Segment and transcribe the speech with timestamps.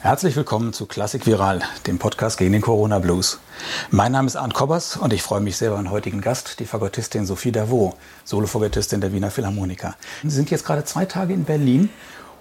[0.00, 3.40] Herzlich willkommen zu Klassik Viral, dem Podcast gegen den Corona Blues.
[3.90, 6.66] Mein Name ist Arndt Kobbers und ich freue mich sehr über meinen heutigen Gast, die
[6.66, 9.96] Fagottistin Sophie Davot, Solofagottistin der Wiener Philharmoniker.
[10.22, 11.88] Sie sind jetzt gerade zwei Tage in Berlin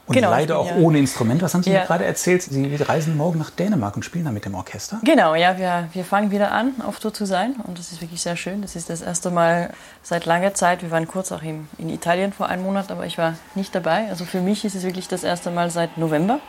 [0.05, 0.75] und genau, leider auch ja.
[0.75, 1.41] ohne Instrument.
[1.41, 1.79] Was haben Sie ja.
[1.79, 2.43] mir gerade erzählt?
[2.43, 4.99] Sie reisen morgen nach Dänemark und spielen da mit dem Orchester?
[5.03, 7.55] Genau, ja, wir, wir fangen wieder an, auf Tour zu sein.
[7.63, 8.61] Und das ist wirklich sehr schön.
[8.61, 9.71] Das ist das erste Mal
[10.03, 10.83] seit langer Zeit.
[10.83, 14.07] Wir waren kurz auch in, in Italien vor einem Monat, aber ich war nicht dabei.
[14.09, 16.39] Also für mich ist es wirklich das erste Mal seit November.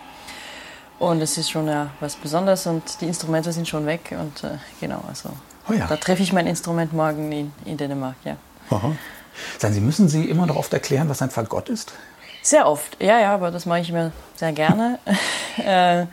[0.99, 4.15] Und es ist schon ja, was Besonderes und die Instrumente sind schon weg.
[4.19, 5.31] Und äh, genau, also
[5.69, 5.87] oh ja.
[5.87, 8.37] da treffe ich mein Instrument morgen in, in Dänemark, ja.
[8.71, 8.93] Aha.
[9.59, 11.93] Sagen Sie, müssen Sie immer noch oft erklären, was ein Fagott ist?
[12.47, 15.01] Sehr oft, ja, ja, aber das mache ich mir sehr gerne.
[15.59, 16.05] Äh,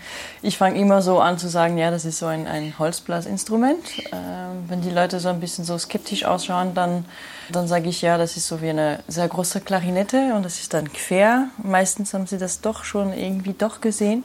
[0.41, 3.85] ich fange immer so an zu sagen, ja, das ist so ein, ein Holzblasinstrument.
[4.13, 7.03] Ähm, wenn die Leute so ein bisschen so skeptisch ausschauen, dann,
[7.51, 10.73] dann sage ich, ja, das ist so wie eine sehr große Klarinette und das ist
[10.73, 11.49] dann quer.
[11.61, 14.23] Meistens haben sie das doch schon irgendwie doch gesehen.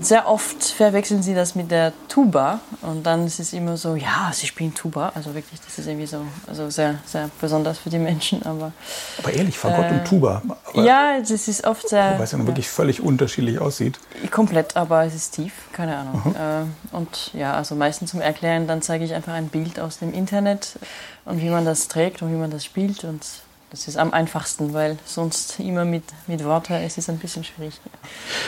[0.00, 4.30] Sehr oft verwechseln sie das mit der Tuba und dann ist es immer so, ja,
[4.32, 5.12] sie spielen Tuba.
[5.14, 8.44] Also wirklich, das ist irgendwie so also sehr, sehr besonders für die Menschen.
[8.44, 8.72] Aber,
[9.18, 10.42] aber ehrlich, Fagott äh, und Tuba.
[10.72, 12.14] Aber ja, das ist oft sehr.
[12.16, 13.98] Weil es ja, ja wirklich völlig unterschiedlich aussieht.
[14.30, 16.34] Komplett, aber es ist tief, keine Ahnung.
[16.34, 20.12] Äh, und ja, also meistens zum Erklären, dann zeige ich einfach ein Bild aus dem
[20.12, 20.78] Internet
[21.24, 23.24] und wie man das trägt und wie man das spielt und
[23.72, 27.80] das ist am einfachsten, weil sonst immer mit, mit Worten es ist ein bisschen schwierig.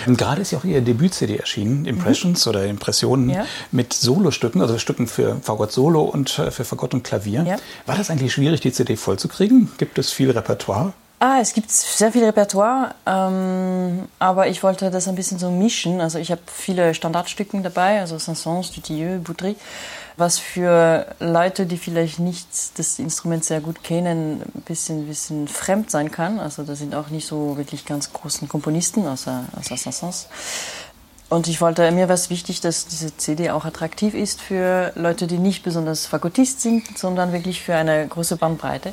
[0.07, 2.51] Und gerade ist ja auch Ihr Debüt-CD erschienen, Impressions mhm.
[2.51, 3.47] oder Impressionen ja.
[3.73, 7.43] mit Solostücken, also Stücken für Fagott Solo und äh, für Fagott und Klavier.
[7.43, 7.57] Ja.
[7.87, 9.73] War das eigentlich schwierig, die CD vollzukriegen?
[9.79, 10.93] Gibt es viel Repertoire?
[11.21, 16.03] Ah, es gibt sehr viel Repertoire, ähm, aber ich wollte das ein bisschen so mischen.
[16.03, 19.57] Also ich habe viele Standardstücken dabei, also Saint-Saëns, Dutilleux, Boudry
[20.17, 25.91] was für Leute, die vielleicht nicht das Instrument sehr gut kennen, ein bisschen, bisschen fremd
[25.91, 26.39] sein kann.
[26.39, 30.27] Also da sind auch nicht so wirklich ganz großen Komponisten, außer, außer Saint-Saëns.
[31.31, 35.27] Und ich wollte, mir war es wichtig, dass diese CD auch attraktiv ist für Leute,
[35.27, 38.93] die nicht besonders Fagottist sind, sondern wirklich für eine große Bandbreite.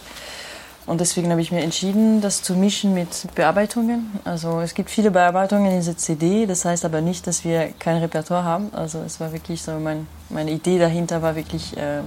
[0.87, 4.19] Und deswegen habe ich mir entschieden, das zu mischen mit Bearbeitungen.
[4.23, 7.97] Also es gibt viele Bearbeitungen in dieser CD, das heißt aber nicht, dass wir kein
[7.97, 8.69] Repertoire haben.
[8.73, 12.01] Also es war wirklich so, mein, meine Idee dahinter war wirklich, äh,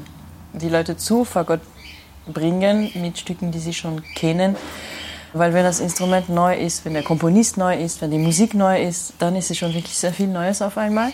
[0.53, 1.61] die Leute zu Fagott
[2.27, 4.57] bringen mit Stücken, die sie schon kennen.
[5.33, 8.81] Weil wenn das Instrument neu ist, wenn der Komponist neu ist, wenn die Musik neu
[8.81, 11.12] ist, dann ist es schon wirklich sehr viel Neues auf einmal.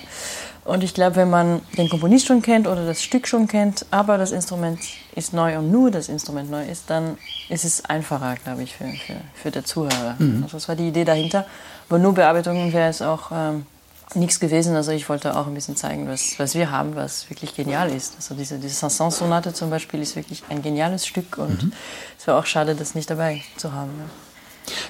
[0.64, 4.18] Und ich glaube, wenn man den Komponist schon kennt oder das Stück schon kennt, aber
[4.18, 4.78] das Instrument
[5.14, 7.16] ist neu und nur das Instrument neu ist, dann
[7.48, 10.16] ist es einfacher, glaube ich, für, für, für den Zuhörer.
[10.18, 10.42] Mhm.
[10.44, 11.46] Also das war die Idee dahinter.
[11.88, 13.66] Aber nur Bearbeitungen wäre es auch ähm,
[14.14, 14.76] nichts gewesen.
[14.76, 18.16] Also ich wollte auch ein bisschen zeigen, was, was wir haben, was wirklich genial ist.
[18.16, 21.72] Also diese, diese Saint-Saëns-Sonate zum Beispiel ist wirklich ein geniales Stück und mhm.
[22.18, 23.90] es wäre auch schade, das nicht dabei zu haben.
[23.98, 24.29] Ja.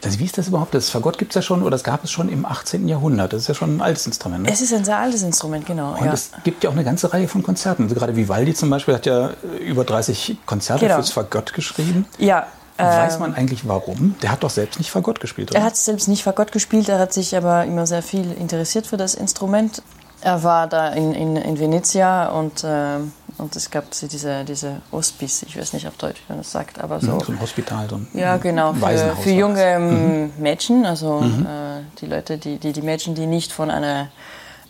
[0.04, 0.74] Also wie ist das überhaupt?
[0.74, 2.88] Das Fagott gibt es ja schon, oder es gab es schon im 18.
[2.88, 3.32] Jahrhundert.
[3.32, 4.44] Das ist ja schon ein altes Instrument.
[4.44, 4.52] Ne?
[4.52, 5.92] Es ist ein sehr altes Instrument, genau.
[5.92, 6.12] Und ja.
[6.12, 7.84] es gibt ja auch eine ganze Reihe von Konzerten.
[7.84, 9.30] Also gerade Vivaldi zum Beispiel hat ja
[9.60, 10.96] über 30 Konzerte genau.
[10.96, 12.06] fürs Fagott geschrieben.
[12.18, 12.46] Ja.
[12.76, 14.14] Weiß man eigentlich warum?
[14.22, 15.60] Der hat doch selbst nicht Fagott gespielt, oder?
[15.60, 18.96] Er hat selbst nicht Fagott gespielt, er hat sich aber immer sehr viel interessiert für
[18.96, 19.82] das Instrument.
[20.22, 22.98] Er war da in, in, in Venezia und, äh,
[23.40, 26.78] und es gab diese, diese Hospice, ich weiß nicht auf Deutsch, wie man das sagt,
[26.78, 27.18] aber so.
[27.20, 30.32] So ein Hospital, so ein Ja, genau, für, für junge ähm, mhm.
[30.38, 31.46] Mädchen, also mhm.
[31.46, 34.08] äh, die Leute, die, die, die Mädchen, die nicht von einer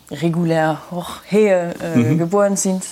[0.09, 2.17] regulär Hochhehe äh, mhm.
[2.17, 2.83] geboren sind.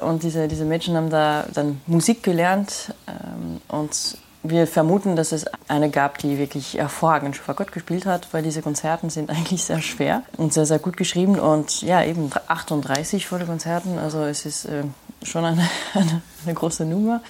[0.00, 5.46] Und diese, diese Mädchen haben da dann Musik gelernt ähm, und wir vermuten, dass es
[5.66, 10.22] eine gab, die wirklich hervorragend Schofagott gespielt hat, weil diese Konzerten sind eigentlich sehr schwer
[10.36, 11.38] und sehr, sehr gut geschrieben.
[11.38, 14.84] Und ja, eben 38 volle Konzerten, also es ist äh,
[15.22, 17.20] schon eine, eine, eine, große Nummer.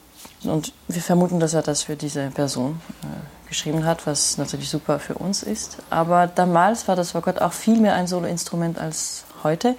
[0.45, 4.99] Und wir vermuten, dass er das für diese Person äh, geschrieben hat, was natürlich super
[4.99, 5.79] für uns ist.
[5.91, 9.75] Aber damals war das Fagott auch viel mehr ein Soloinstrument als heute.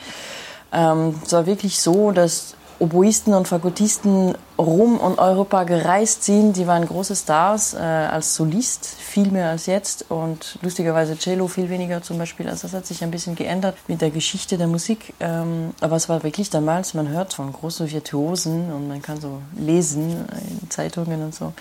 [0.71, 6.55] Ähm, es war wirklich so, dass Oboisten und Fagottisten rum und Europa gereist sind.
[6.55, 10.05] Die waren große Stars äh, als Solist, viel mehr als jetzt.
[10.09, 12.47] Und lustigerweise Cello viel weniger zum Beispiel.
[12.47, 15.13] Also das hat sich ein bisschen geändert mit der Geschichte der Musik.
[15.19, 19.41] Ähm, aber es war wirklich damals, man hört von großen Virtuosen und man kann so
[19.57, 20.25] lesen
[20.61, 21.51] in Zeitungen und so.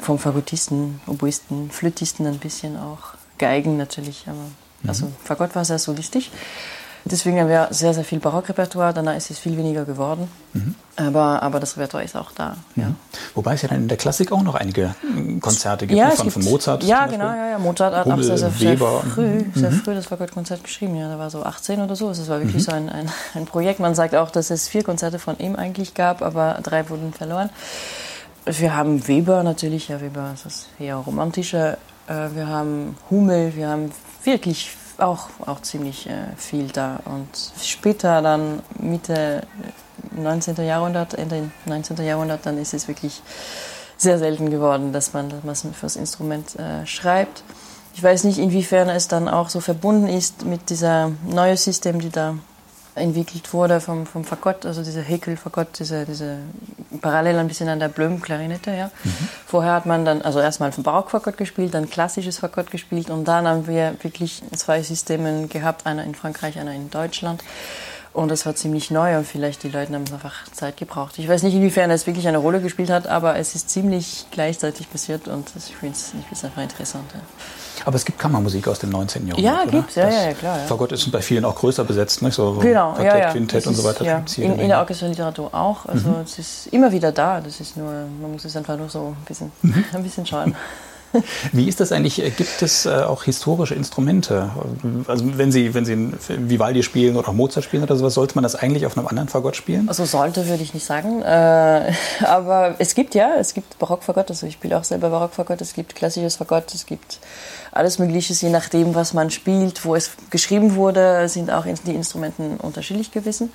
[0.00, 3.14] Vom Fagottisten, Oboisten, Flötisten ein bisschen auch.
[3.38, 4.88] Geigen natürlich, aber mhm.
[4.88, 6.30] also Fagott war sehr solistisch.
[7.08, 8.92] Deswegen haben wir sehr, sehr viel Barockrepertoire.
[8.92, 10.28] Danach ist es viel weniger geworden.
[10.54, 10.74] Mhm.
[10.96, 12.56] Aber, aber das Repertoire ist auch da.
[12.74, 12.94] Ja.
[13.36, 16.24] Wobei es ja dann in der Klassik auch noch einige hm, Konzerte gibt, ja, von,
[16.24, 16.82] gibt, von Mozart.
[16.82, 17.26] Ja, genau.
[17.26, 17.58] Ja, ja.
[17.60, 19.52] Mozart hat Hummel, auch sehr, sehr, sehr früh, mhm.
[19.54, 20.96] sehr früh das Fagottkonzert geschrieben.
[20.96, 22.10] Ja, da war so 18 oder so.
[22.10, 22.70] Es war wirklich mhm.
[22.70, 23.78] so ein, ein, ein Projekt.
[23.78, 27.50] Man sagt auch, dass es vier Konzerte von ihm eigentlich gab, aber drei wurden verloren.
[28.46, 29.88] Wir haben Weber natürlich.
[29.88, 31.74] Ja, Weber ist das eher romantischer.
[32.08, 33.54] Äh, wir haben Hummel.
[33.54, 33.92] Wir haben
[34.24, 37.00] wirklich auch, auch ziemlich äh, viel da.
[37.04, 37.28] Und
[37.62, 39.46] später dann Mitte
[40.12, 40.56] 19.
[40.64, 42.04] Jahrhundert, Ende 19.
[42.04, 43.22] Jahrhundert, dann ist es wirklich
[43.96, 47.42] sehr selten geworden, dass man, dass man fürs Instrument äh, schreibt.
[47.94, 52.10] Ich weiß nicht, inwiefern es dann auch so verbunden ist mit dieser neuen System, die
[52.10, 52.34] da
[52.96, 56.38] entwickelt wurde vom, vom Fagott, also dieser Häkel-Fagott, diese, diese
[57.00, 58.72] parallel ein bisschen an der Blöm-Klarinette.
[58.72, 58.90] Ja.
[59.04, 59.28] Mhm.
[59.46, 63.46] Vorher hat man dann, also erstmal vom Barock-Fagott gespielt, dann klassisches Fagott gespielt und dann
[63.46, 67.42] haben wir wirklich zwei Systeme gehabt, einer in Frankreich, einer in Deutschland.
[68.14, 71.18] Und das war ziemlich neu und vielleicht die Leute haben es einfach Zeit gebraucht.
[71.18, 74.90] Ich weiß nicht, inwiefern es wirklich eine Rolle gespielt hat, aber es ist ziemlich gleichzeitig
[74.90, 75.96] passiert und ich finde
[76.32, 77.04] es einfach interessant.
[77.12, 77.20] Ja.
[77.84, 79.26] Aber es gibt Kammermusik aus dem 19.
[79.26, 79.54] Jahrhundert.
[79.54, 80.58] Ja, gibt es, ja, ja, klar.
[80.58, 80.64] Ja.
[80.64, 82.34] Fagott ist bei vielen auch größer besetzt, nicht?
[82.34, 83.30] so genau, Quartett, ja, ja.
[83.32, 84.04] Quintett und so weiter.
[84.04, 84.22] Ja.
[84.36, 85.86] In, in, der Orchesterliteratur auch.
[85.86, 86.20] Also mhm.
[86.24, 87.40] es ist immer wieder da.
[87.40, 87.90] Das ist nur,
[88.20, 89.84] man muss es einfach nur so ein bisschen, mhm.
[89.92, 90.54] ein bisschen schauen.
[91.52, 92.16] Wie ist das eigentlich?
[92.36, 94.50] Gibt es äh, auch historische Instrumente?
[95.06, 98.54] Also wenn Sie, wenn Sie Vivaldi spielen oder Mozart spielen oder sowas, sollte man das
[98.54, 99.88] eigentlich auf einem anderen Fagott spielen?
[99.88, 101.22] Also sollte würde ich nicht sagen.
[101.22, 101.92] Äh,
[102.24, 105.94] aber es gibt ja, es gibt Barockfagott, also ich spiele auch selber Barockfagott, es gibt
[105.94, 107.18] klassisches Fagott, es gibt
[107.76, 112.56] alles Mögliche, je nachdem, was man spielt, wo es geschrieben wurde, sind auch die Instrumenten
[112.56, 113.52] unterschiedlich gewesen.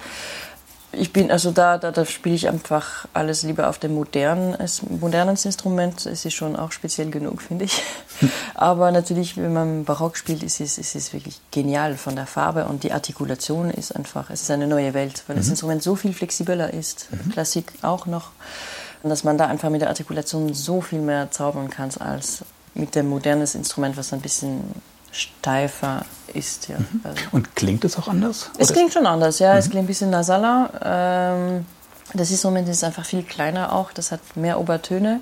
[0.94, 4.57] Ich bin also da, da, da spiele ich einfach alles lieber auf dem modernen,
[5.00, 6.06] modernen Instrument.
[6.06, 7.81] Es ist schon auch speziell genug, finde ich.
[8.56, 12.65] Aber natürlich, wenn man Barock spielt, ist es, ist es wirklich genial von der Farbe
[12.65, 15.39] und die Artikulation ist einfach, es ist eine neue Welt, weil mhm.
[15.39, 17.31] das Instrument so viel flexibler ist, mhm.
[17.31, 18.31] Klassik auch noch,
[19.01, 22.95] und dass man da einfach mit der Artikulation so viel mehr zaubern kann als mit
[22.95, 24.62] dem modernen Instrument, was ein bisschen
[25.12, 26.69] steifer ist.
[26.69, 26.77] Ja.
[26.79, 27.01] Mhm.
[27.03, 28.50] Also Und klingt es auch anders?
[28.57, 29.53] Es klingt schon anders, ja.
[29.53, 29.59] Mhm.
[29.59, 30.69] Es klingt ein bisschen nasaler.
[30.83, 31.65] Ähm,
[32.13, 33.91] das Instrument ist einfach viel kleiner auch.
[33.91, 35.21] Das hat mehr Obertöne.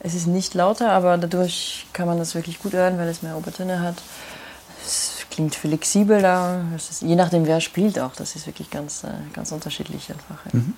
[0.00, 3.36] Es ist nicht lauter, aber dadurch kann man das wirklich gut hören, weil es mehr
[3.36, 3.96] Obertöne hat.
[4.84, 6.62] Es klingt flexibler.
[6.76, 8.12] Ist, je nachdem, wer spielt auch.
[8.14, 10.44] Das ist wirklich ganz, äh, ganz unterschiedlich einfach.
[10.52, 10.60] Ja.
[10.60, 10.74] Mhm.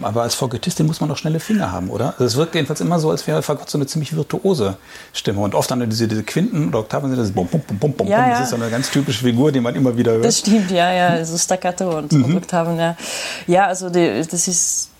[0.00, 2.12] Aber als Fagottistin muss man doch schnelle Finger haben, oder?
[2.12, 4.76] Also es wirkt jedenfalls immer so, als wäre Fagott so eine ziemlich virtuose
[5.12, 5.40] Stimme.
[5.40, 8.06] Und oft dann diese, diese Quinten oder Oktaven sind das bum, bum, bum, bum, bum.
[8.06, 10.24] Ja, Das ist so eine ganz typische Figur, die man immer wieder hört.
[10.24, 11.24] Das stimmt, ja, ja.
[11.24, 12.24] So Staccato und, mhm.
[12.24, 12.96] und Oktaven, ja.
[13.46, 14.90] Ja, also die, das ist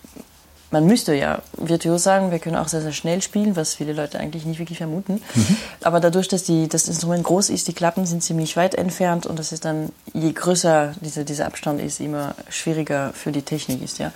[0.70, 4.18] man müsste ja virtuos sagen, wir können auch sehr, sehr schnell spielen, was viele Leute
[4.18, 5.22] eigentlich nicht wirklich vermuten.
[5.34, 5.56] Mhm.
[5.82, 9.38] Aber dadurch, dass die, das Instrument groß ist, die Klappen sind ziemlich weit entfernt und
[9.38, 13.98] das ist dann, je größer diese, dieser Abstand ist, immer schwieriger für die Technik ist,
[13.98, 14.12] ja.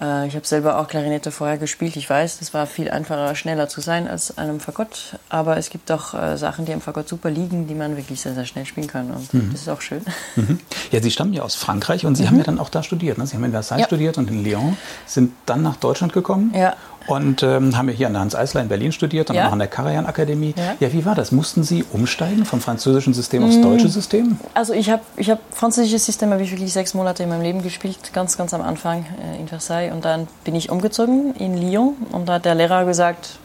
[0.00, 1.96] Äh, ich habe selber auch Klarinette vorher gespielt.
[1.96, 5.18] Ich weiß, das war viel einfacher, schneller zu sein als einem Fagott.
[5.28, 8.34] Aber es gibt auch äh, Sachen, die am Fagott super liegen, die man wirklich sehr,
[8.34, 9.10] sehr schnell spielen kann.
[9.10, 9.50] Und mhm.
[9.52, 10.02] das ist auch schön.
[10.36, 10.60] Mhm.
[10.90, 12.28] Ja, Sie stammen ja aus Frankreich und Sie mhm.
[12.28, 13.18] haben ja dann auch da studiert.
[13.18, 13.26] Ne?
[13.26, 13.86] Sie haben in Versailles ja.
[13.86, 14.76] studiert und in Lyon,
[15.06, 16.52] sind dann nach Deutschland gekommen.
[16.54, 19.48] Ja und ähm, haben ja hier an der Hans Eisler in Berlin studiert und ja.
[19.48, 20.54] auch an der Karajan Akademie.
[20.56, 20.74] Ja.
[20.80, 20.92] ja.
[20.92, 21.32] wie war das?
[21.32, 23.62] Mussten Sie umsteigen vom französischen System aufs mm.
[23.62, 24.38] deutsche System?
[24.54, 27.62] Also ich habe ich hab französisches System habe ich wirklich sechs Monate in meinem Leben
[27.62, 31.94] gespielt, ganz ganz am Anfang äh, in Versailles und dann bin ich umgezogen in Lyon
[32.12, 33.38] und da hat der Lehrer gesagt,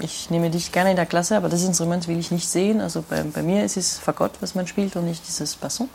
[0.00, 2.80] ich nehme dich gerne in der Klasse, aber das Instrument will ich nicht sehen.
[2.80, 5.88] Also bei, bei mir ist es Fagott, was man spielt und nicht dieses Basson.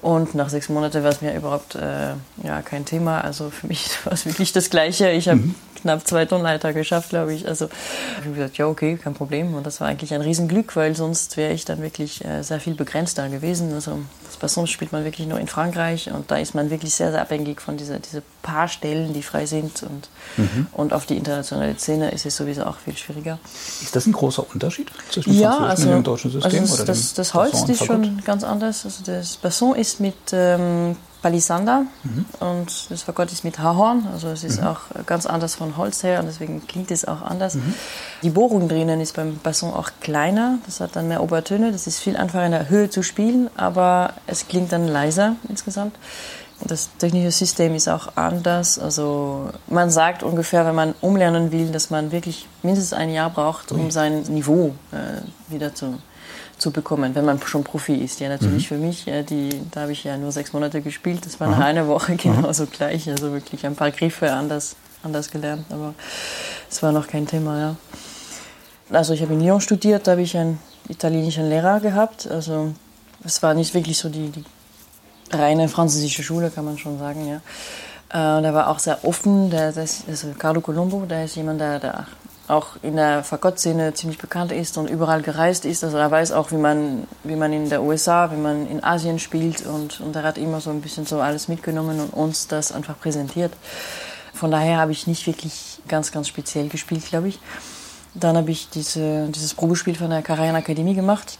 [0.00, 2.12] Und nach sechs Monaten war es mir überhaupt äh,
[2.44, 3.20] ja, kein Thema.
[3.20, 5.10] Also für mich war es wirklich das Gleiche.
[5.10, 7.46] Ich habe mhm knapp zwei Tonleiter geschafft, glaube ich.
[7.46, 9.54] Also ich habe gesagt, ja, okay, kein Problem.
[9.54, 12.74] Und das war eigentlich ein Riesenglück, weil sonst wäre ich dann wirklich äh, sehr viel
[12.74, 13.72] begrenzter gewesen.
[13.72, 17.12] Also das Basson spielt man wirklich nur in Frankreich und da ist man wirklich sehr,
[17.12, 19.82] sehr abhängig von dieser diese paar Stellen, die frei sind.
[19.82, 20.66] Und, mhm.
[20.72, 23.38] und auf die internationale Szene ist es sowieso auch viel schwieriger.
[23.82, 26.60] Ist das ein großer Unterschied zwischen dem ja, französischen also, und dem deutschen System?
[26.60, 28.84] Also das, das, das Holz ist schon ganz anders.
[28.84, 32.26] Also das Basson ist mit ähm, Palisander mhm.
[32.38, 34.68] und das Fagott ist mit Haarhorn, also es ist mhm.
[34.68, 37.56] auch ganz anders von Holz her und deswegen klingt es auch anders.
[37.56, 37.74] Mhm.
[38.22, 41.98] Die Bohrung drinnen ist beim Basson auch kleiner, das hat dann mehr Obertöne, das ist
[41.98, 45.96] viel einfacher in der Höhe zu spielen, aber es klingt dann leiser insgesamt.
[46.60, 48.78] Das technische System ist auch anders.
[48.78, 53.70] Also man sagt ungefähr, wenn man umlernen will, dass man wirklich mindestens ein Jahr braucht,
[53.70, 55.98] um sein Niveau äh, wieder zu
[56.58, 58.20] zu bekommen, wenn man schon Profi ist.
[58.20, 58.74] Ja, natürlich mhm.
[58.74, 61.60] für mich, ja, die, da habe ich ja nur sechs Monate gespielt, das war nach
[61.60, 62.70] einer Woche genauso mhm.
[62.70, 63.08] gleich.
[63.08, 65.94] Also wirklich ein paar Griffe anders, anders gelernt, aber
[66.70, 67.58] es war noch kein Thema.
[67.58, 67.76] Ja.
[68.90, 72.26] Also ich habe in Lyon studiert, da habe ich einen italienischen Lehrer gehabt.
[72.26, 72.72] Also
[73.24, 74.44] es war nicht wirklich so die, die
[75.30, 77.28] reine französische Schule, kann man schon sagen.
[77.28, 78.38] Ja.
[78.38, 79.50] Äh, der war auch sehr offen.
[79.50, 82.06] Der, der ist, also Carlo Colombo, der ist jemand, der, der
[82.48, 85.84] auch in der Fagott-Szene ziemlich bekannt ist und überall gereist ist.
[85.84, 89.18] Also er weiß auch, wie man, wie man in der USA, wie man in Asien
[89.18, 92.72] spielt und, und er hat immer so ein bisschen so alles mitgenommen und uns das
[92.72, 93.52] einfach präsentiert.
[94.32, 97.38] Von daher habe ich nicht wirklich ganz, ganz speziell gespielt, glaube ich.
[98.14, 101.38] Dann habe ich diese, dieses Probespiel von der Karajan Akademie gemacht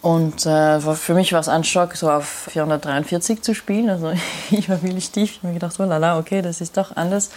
[0.00, 3.88] Und äh, für mich war es ein Schock, so auf 443 zu spielen.
[3.88, 4.12] Also
[4.50, 5.30] ich war wirklich tief.
[5.30, 7.30] Ich habe mir gedacht, oh lala, okay, das ist doch anders.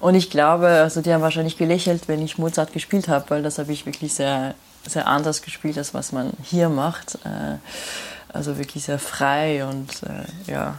[0.00, 3.58] Und ich glaube, also die haben wahrscheinlich gelächelt, wenn ich Mozart gespielt habe, weil das
[3.58, 4.54] habe ich wirklich sehr,
[4.86, 7.14] sehr anders gespielt, als was man hier macht.
[7.24, 7.56] Äh,
[8.32, 10.74] also wirklich sehr frei und äh, ja,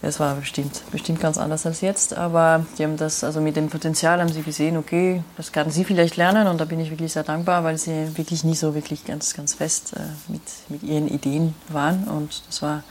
[0.00, 3.68] es war bestimmt, bestimmt ganz anders als jetzt, aber die haben das, also mit dem
[3.68, 7.12] Potenzial haben sie gesehen, okay, das kann sie vielleicht lernen und da bin ich wirklich
[7.12, 10.00] sehr dankbar, weil sie wirklich nie so wirklich ganz, ganz fest äh,
[10.30, 12.84] mit, mit ihren Ideen waren und das war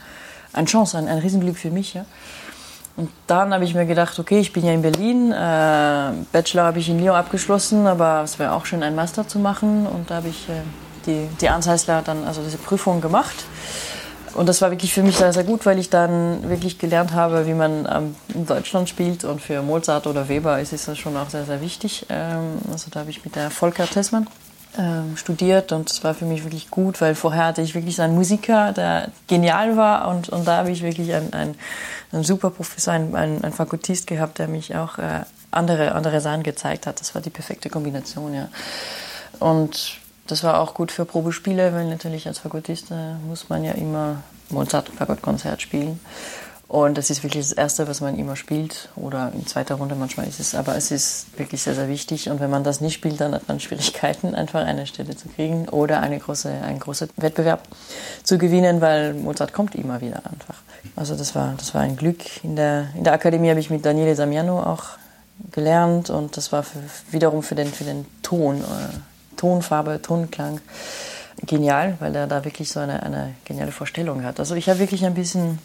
[0.52, 1.94] eine Chance, ein, ein Riesenglück für mich.
[1.94, 2.04] Ja.
[2.96, 6.78] Und dann habe ich mir gedacht, okay, ich bin ja in Berlin, äh, Bachelor habe
[6.78, 10.16] ich in Lyon abgeschlossen, aber es wäre auch schön, einen Master zu machen und da
[10.16, 10.62] habe ich äh,
[11.06, 13.44] die, die Anzeisler dann, also diese Prüfung gemacht.
[14.38, 17.48] Und das war wirklich für mich sehr, sehr gut, weil ich dann wirklich gelernt habe,
[17.48, 19.24] wie man ähm, in Deutschland spielt.
[19.24, 22.06] Und für Mozart oder Weber ist es schon auch sehr, sehr wichtig.
[22.08, 24.28] Ähm, also da habe ich mit der Volker Tessmann
[24.78, 28.14] ähm, studiert und das war für mich wirklich gut, weil vorher hatte ich wirklich einen
[28.14, 31.54] Musiker, der genial war und, und da habe ich wirklich einen, einen,
[32.12, 36.44] einen super Professor, einen, einen, einen Fakultist gehabt, der mich auch äh, andere, andere Sachen
[36.44, 37.00] gezeigt hat.
[37.00, 38.48] Das war die perfekte Kombination, ja.
[39.40, 39.97] Und
[40.28, 44.22] das war auch gut für Probespiele, weil natürlich als Fagottist äh, muss man ja immer
[44.50, 45.98] Mozart-Fagottkonzert spielen.
[46.68, 48.90] Und das ist wirklich das Erste, was man immer spielt.
[48.94, 50.54] Oder in zweiter Runde manchmal ist es.
[50.54, 52.28] Aber es ist wirklich sehr, sehr wichtig.
[52.28, 55.66] Und wenn man das nicht spielt, dann hat man Schwierigkeiten, einfach eine Stelle zu kriegen
[55.70, 57.62] oder eine große, einen großen Wettbewerb
[58.22, 60.56] zu gewinnen, weil Mozart kommt immer wieder einfach.
[60.94, 62.44] Also das war, das war ein Glück.
[62.44, 64.84] In der, in der Akademie habe ich mit Daniele Samiano auch
[65.52, 66.10] gelernt.
[66.10, 66.80] Und das war für,
[67.10, 68.62] wiederum für den, für den Ton.
[69.38, 70.60] Tonfarbe, Tonklang
[71.46, 74.38] genial, weil er da wirklich so eine, eine geniale Vorstellung hat.
[74.40, 75.58] Also ich habe wirklich ein bisschen,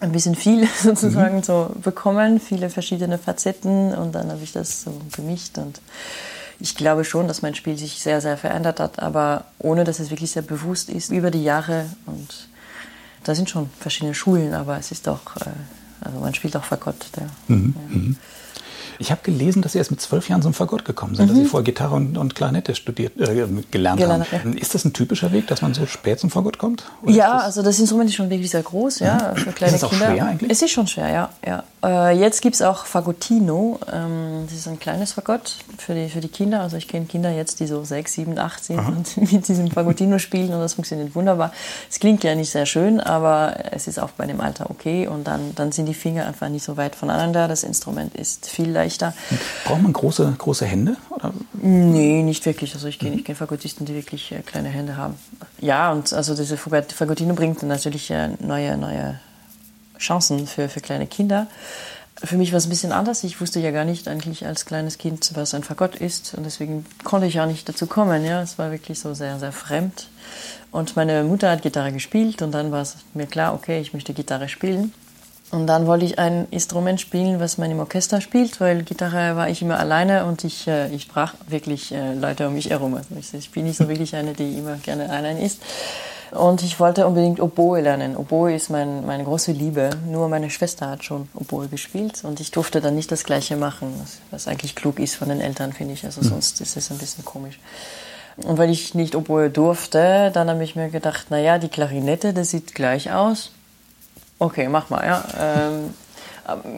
[0.00, 1.42] ein bisschen viel sozusagen mhm.
[1.42, 5.80] so bekommen, viele verschiedene Facetten und dann habe ich das so gemischt und
[6.60, 10.10] ich glaube schon, dass mein Spiel sich sehr, sehr verändert hat, aber ohne dass es
[10.10, 12.48] wirklich sehr bewusst ist über die Jahre und
[13.24, 15.50] da sind schon verschiedene Schulen, aber es ist doch, äh,
[16.00, 17.06] also man spielt auch Fagott.
[17.48, 17.74] Mhm.
[17.76, 18.16] Ja.
[18.94, 19.00] Mhm.
[19.00, 21.28] Ich habe gelesen, dass Sie erst mit zwölf Jahren zum Fagott gekommen sind, mhm.
[21.30, 24.54] dass Sie vorher Gitarre und, und Klarinette studiert, äh, gelernt Gelernt, haben.
[24.54, 24.60] Ja.
[24.60, 26.84] Ist das ein typischer Weg, dass man so spät zum Fagott kommt?
[27.06, 29.38] ja, das also das Instrument ist schon wirklich sehr groß, ja, mhm.
[29.38, 30.12] für kleine ist das auch Kinder.
[30.12, 30.50] schwer eigentlich?
[30.50, 31.30] Es ist schon schwer, ja.
[31.46, 31.64] ja.
[31.84, 36.20] Äh, jetzt gibt es auch Fagottino, ähm, das ist ein kleines Fagott für die, für
[36.20, 36.60] die Kinder.
[36.60, 38.88] Also ich kenne Kinder jetzt, die so sechs, sieben, acht sind Aha.
[38.88, 41.52] und mit diesem Fagottino spielen und das funktioniert wunderbar.
[41.90, 45.26] Es klingt ja nicht sehr schön, aber es ist auch bei dem Alter okay und
[45.26, 47.48] dann, dann sind die Finger einfach nicht so weit voneinander.
[47.48, 48.83] Das Instrument ist viel leichter.
[49.64, 50.96] Braucht man große, große Hände?
[51.10, 51.32] Oder?
[51.52, 52.74] Nee, nicht wirklich.
[52.74, 53.24] Also ich kenne mhm.
[53.24, 55.14] kenn Fagottisten, die wirklich äh, kleine Hände haben.
[55.60, 59.20] Ja, und also diese Fagottino bringt natürlich äh, neue, neue
[59.98, 61.46] Chancen für, für kleine Kinder.
[62.22, 63.24] Für mich war es ein bisschen anders.
[63.24, 66.34] Ich wusste ja gar nicht eigentlich als kleines Kind, was ein Fagott ist.
[66.34, 68.24] Und deswegen konnte ich auch nicht dazu kommen.
[68.24, 70.08] Ja, es war wirklich so sehr, sehr fremd.
[70.70, 74.12] Und meine Mutter hat Gitarre gespielt und dann war es mir klar, okay, ich möchte
[74.14, 74.92] Gitarre spielen.
[75.54, 79.48] Und dann wollte ich ein Instrument spielen, was man im Orchester spielt, weil Gitarre war
[79.48, 82.94] ich immer alleine und ich, äh, ich brach wirklich äh, Leute um mich herum.
[82.94, 85.62] Also ich, ich bin nicht so wirklich eine, die immer gerne allein ist.
[86.32, 88.16] Und ich wollte unbedingt Oboe lernen.
[88.16, 89.90] Oboe ist mein, meine große Liebe.
[90.10, 93.94] Nur meine Schwester hat schon Oboe gespielt und ich durfte dann nicht das Gleiche machen,
[94.32, 96.04] was, eigentlich klug ist von den Eltern, finde ich.
[96.04, 96.30] Also mhm.
[96.30, 97.60] sonst ist es ein bisschen komisch.
[98.38, 102.50] Und weil ich nicht Oboe durfte, dann habe ich mir gedacht, naja, die Klarinette, das
[102.50, 103.52] sieht gleich aus
[104.38, 105.24] okay, mach mal, ja.
[105.38, 105.94] Ähm,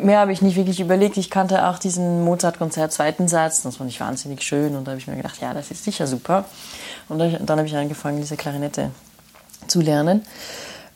[0.03, 1.17] mehr habe ich nicht wirklich überlegt.
[1.17, 5.01] Ich kannte auch diesen Mozart-Konzert zweiten Satz, das fand ich wahnsinnig schön und da habe
[5.01, 6.45] ich mir gedacht, ja, das ist sicher super.
[7.09, 8.91] Und dann habe ich angefangen, diese Klarinette
[9.67, 10.25] zu lernen.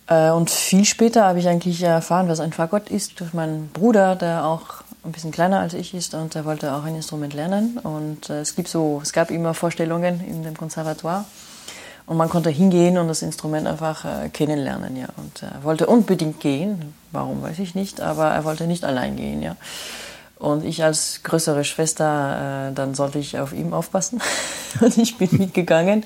[0.07, 4.17] Äh, und viel später habe ich eigentlich erfahren, was ein Fagott ist, durch meinen Bruder,
[4.17, 7.79] der auch ein bisschen kleiner als ich ist und der wollte auch ein Instrument lernen.
[7.79, 11.25] Und äh, es gibt so, es gab immer Vorstellungen in dem Konservatoire.
[12.11, 15.07] Und man konnte hingehen und das Instrument einfach äh, kennenlernen, ja.
[15.17, 19.41] Und er wollte unbedingt gehen, warum weiß ich nicht, aber er wollte nicht allein gehen,
[19.43, 19.55] ja.
[20.37, 24.21] Und ich als größere Schwester, äh, dann sollte ich auf ihm aufpassen.
[24.81, 26.05] und ich bin mitgegangen.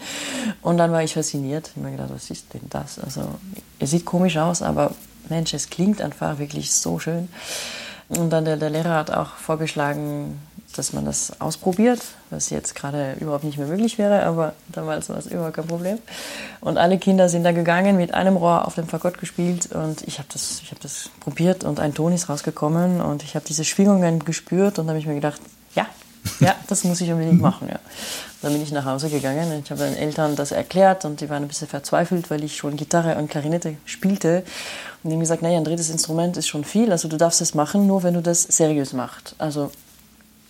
[0.60, 1.68] Und dann war ich fasziniert.
[1.68, 2.98] Ich habe mir gedacht, was ist denn das?
[2.98, 3.22] Also,
[3.78, 4.90] es sieht komisch aus, aber
[5.30, 7.30] Mensch, es klingt einfach wirklich so schön.
[8.08, 10.38] Und dann der, der Lehrer hat auch vorgeschlagen,
[10.76, 12.00] dass man das ausprobiert,
[12.30, 15.98] was jetzt gerade überhaupt nicht mehr möglich wäre, aber damals war es überhaupt kein Problem.
[16.60, 20.18] Und alle Kinder sind da gegangen, mit einem Rohr auf dem Fagott gespielt und ich
[20.18, 24.24] habe das, hab das probiert und ein Ton ist rausgekommen und ich habe diese Schwingungen
[24.24, 25.40] gespürt und habe ich mir gedacht,
[25.74, 25.86] ja,
[26.40, 27.68] ja, das muss ich unbedingt machen.
[27.68, 27.78] Ja.
[28.42, 31.30] Dann bin ich nach Hause gegangen und ich habe den Eltern das erklärt und die
[31.30, 34.44] waren ein bisschen verzweifelt, weil ich schon Gitarre und Klarinette spielte.
[35.02, 37.54] Und die haben gesagt, naja, ein drittes Instrument ist schon viel, also du darfst es
[37.54, 39.34] machen, nur wenn du das seriös machst.
[39.38, 39.70] Also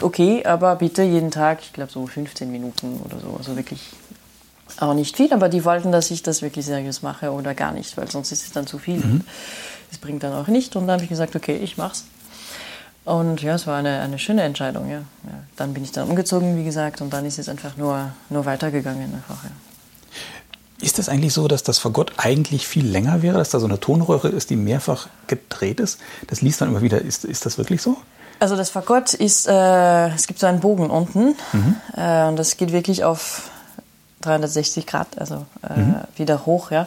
[0.00, 3.80] okay, aber bitte jeden Tag, ich glaube so 15 Minuten oder so, also wirklich
[4.78, 7.96] auch nicht viel, aber die wollten, dass ich das wirklich seriös mache oder gar nicht,
[7.96, 8.98] weil sonst ist es dann zu viel.
[8.98, 9.20] Mhm.
[9.90, 10.74] Das bringt dann auch nicht.
[10.74, 12.04] Und dann habe ich gesagt, okay, ich mach's.
[13.04, 14.90] Und ja, es war eine, eine schöne Entscheidung.
[14.90, 14.98] Ja.
[14.98, 15.44] ja.
[15.56, 19.14] Dann bin ich dann umgezogen, wie gesagt, und dann ist es einfach nur, nur weitergegangen.
[19.14, 19.50] Einfach, ja.
[20.80, 23.78] Ist das eigentlich so, dass das Fagott eigentlich viel länger wäre, dass da so eine
[23.78, 26.00] Tonröhre ist, die mehrfach gedreht ist?
[26.26, 27.00] Das liest dann immer wieder.
[27.00, 27.96] Ist, ist das wirklich so?
[28.44, 31.76] Also das Fagott ist, äh, es gibt so einen Bogen unten mhm.
[31.96, 33.48] äh, und das geht wirklich auf
[34.20, 35.94] 360 Grad, also äh, mhm.
[36.16, 36.70] wieder hoch.
[36.70, 36.86] Ja.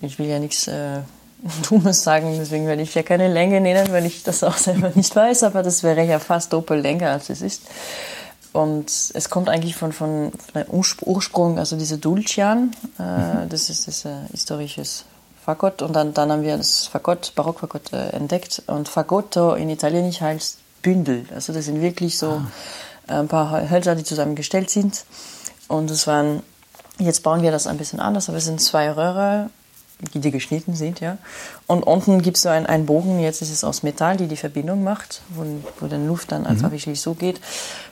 [0.00, 1.00] Ich will ja nichts äh,
[1.68, 5.14] Dummes sagen, deswegen werde ich ja keine Länge nennen, weil ich das auch selber nicht
[5.14, 7.64] weiß, aber das wäre ja fast doppelt länger als es ist.
[8.54, 13.48] Und es kommt eigentlich von, von, von einem Ursprung, also diese Dulcian, äh, mhm.
[13.50, 15.04] das ist das äh, historisches
[15.44, 15.82] Fagott.
[15.82, 18.62] Und dann, dann haben wir das Fagott, Barockfagott äh, entdeckt.
[18.66, 21.26] Und Fagotto in Italienisch heißt Bündel.
[21.34, 22.42] Also das sind wirklich so
[23.06, 23.20] ah.
[23.20, 25.04] ein paar Hölzer, die zusammengestellt sind.
[25.68, 26.42] Und es waren,
[26.98, 29.50] jetzt bauen wir das ein bisschen anders, aber es sind zwei Röhre
[30.14, 31.18] die, die geschnitten sind, ja.
[31.66, 34.36] Und unten gibt es so einen, einen Bogen, jetzt ist es aus Metall, die die
[34.36, 35.44] Verbindung macht, wo,
[35.78, 36.72] wo die Luft dann einfach mhm.
[36.72, 37.40] wirklich so geht.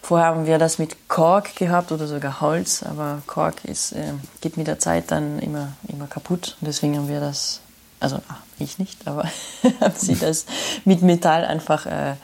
[0.02, 4.56] Vorher haben wir das mit Kork gehabt oder sogar Holz, aber Kork ist, äh, geht
[4.56, 6.56] mit der Zeit dann immer, immer kaputt.
[6.60, 7.60] Und deswegen haben wir das,
[8.00, 9.24] also ach, ich nicht, aber
[9.80, 10.46] haben sie das
[10.84, 12.14] mit Metall einfach äh,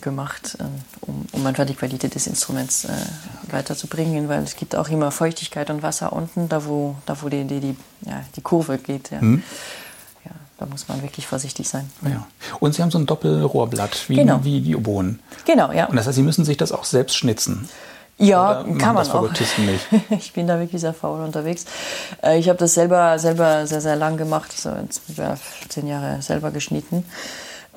[0.00, 0.66] gemacht, ähm,
[1.00, 2.88] um, um einfach die Qualität des Instruments äh,
[3.50, 7.44] weiterzubringen, weil es gibt auch immer Feuchtigkeit und Wasser unten, da wo, da wo die,
[7.44, 9.10] die, die, ja, die Kurve geht.
[9.10, 9.20] Ja.
[9.20, 9.42] Mhm.
[10.24, 10.32] ja.
[10.58, 11.90] da muss man wirklich vorsichtig sein.
[12.02, 12.26] Ja.
[12.60, 14.44] Und Sie haben so ein Doppelrohrblatt, wie, genau.
[14.44, 15.20] wie die Oboen.
[15.46, 15.86] Genau, ja.
[15.86, 17.68] Und das heißt, Sie müssen sich das auch selbst schnitzen.
[18.20, 19.30] Ja, kann man auch.
[20.10, 21.64] Ich bin da wirklich sehr faul unterwegs.
[22.22, 24.70] Äh, ich habe das selber, selber sehr, sehr lang gemacht, so
[25.68, 27.04] zehn Jahre selber geschnitten.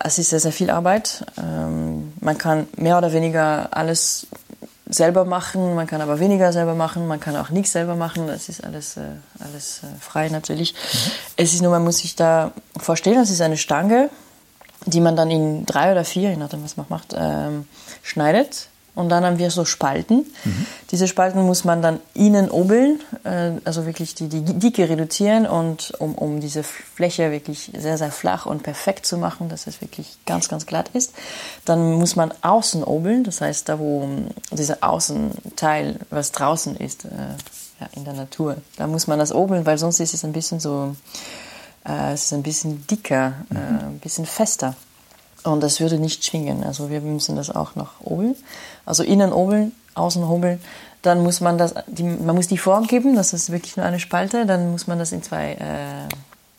[0.05, 1.25] Es ist sehr, sehr viel Arbeit.
[1.38, 4.27] Ähm, man kann mehr oder weniger alles
[4.86, 8.27] selber machen, man kann aber weniger selber machen, man kann auch nichts selber machen.
[8.27, 9.01] Das ist alles, äh,
[9.39, 10.74] alles äh, frei natürlich.
[10.74, 11.12] Mhm.
[11.38, 14.10] Es ist nur, man muss sich da vorstellen, das ist eine Stange,
[14.85, 17.66] die man dann in drei oder vier, je nachdem was man macht, ähm,
[18.01, 20.25] schneidet und dann haben wir so Spalten.
[20.44, 20.66] Mhm.
[20.92, 25.94] Diese Spalten muss man dann innen obeln, äh, also wirklich die, die Dicke reduzieren und
[25.98, 30.18] um, um diese Fläche wirklich sehr, sehr flach und perfekt zu machen, dass es wirklich
[30.27, 31.14] ganz, ganz glatt ist.
[31.66, 34.08] Dann muss man außen obeln, das heißt da, wo
[34.51, 37.10] dieser Außenteil, was draußen ist, äh,
[37.79, 40.60] ja, in der Natur, da muss man das obeln, weil sonst ist es ein bisschen
[40.60, 40.96] so,
[41.84, 43.58] äh, es ist ein bisschen dicker, mhm.
[43.58, 44.75] ein bisschen fester.
[45.44, 46.64] Und das würde nicht schwingen.
[46.64, 48.36] Also wir müssen das auch noch hobeln.
[48.86, 50.62] Also innen hobeln, außen hobeln.
[51.01, 54.00] Dann muss man das, die, man muss die Form geben, das ist wirklich nur eine
[54.00, 54.46] Spalte.
[54.46, 56.08] Dann muss man das in zwei äh,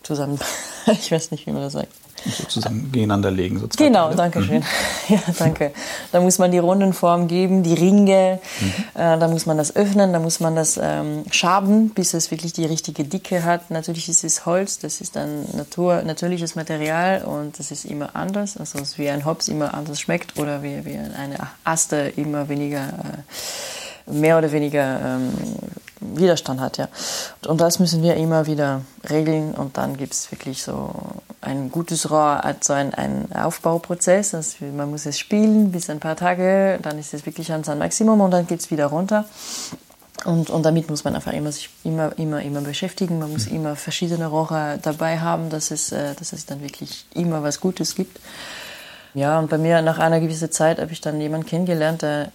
[0.02, 0.38] zusammen,
[0.92, 1.88] ich weiß nicht, wie man das sagt
[2.30, 3.58] sozusagen gegeneinander legen.
[3.58, 4.58] So genau, danke schön.
[4.58, 4.64] Mhm.
[5.08, 5.72] Ja, danke.
[6.12, 8.72] Da muss man die Rundenform geben, die Ringe, mhm.
[8.94, 12.54] äh, da muss man das öffnen, da muss man das ähm, schaben, bis es wirklich
[12.54, 13.70] die richtige Dicke hat.
[13.70, 18.56] Natürlich ist es Holz, das ist ein Natur, natürliches Material und das ist immer anders.
[18.56, 22.88] Also es wie ein Hops immer anders schmeckt oder wie, wie eine Aste immer weniger,
[22.88, 25.32] äh, mehr oder weniger ähm,
[26.00, 26.76] Widerstand hat.
[26.78, 26.88] Ja.
[27.46, 30.90] Und das müssen wir immer wieder regeln und dann gibt es wirklich so
[31.40, 34.34] ein gutes Rohr hat so einen, einen Aufbauprozess.
[34.34, 37.78] Also man muss es spielen bis ein paar Tage, dann ist es wirklich an sein
[37.78, 39.24] Maximum und dann geht es wieder runter.
[40.24, 43.18] Und, und damit muss man einfach immer sich immer, immer, immer beschäftigen.
[43.18, 47.42] Man muss immer verschiedene Rohre dabei haben, dass es, äh, dass es dann wirklich immer
[47.42, 48.20] was Gutes gibt.
[49.12, 52.32] Ja, und bei mir nach einer gewissen Zeit habe ich dann jemanden kennengelernt, der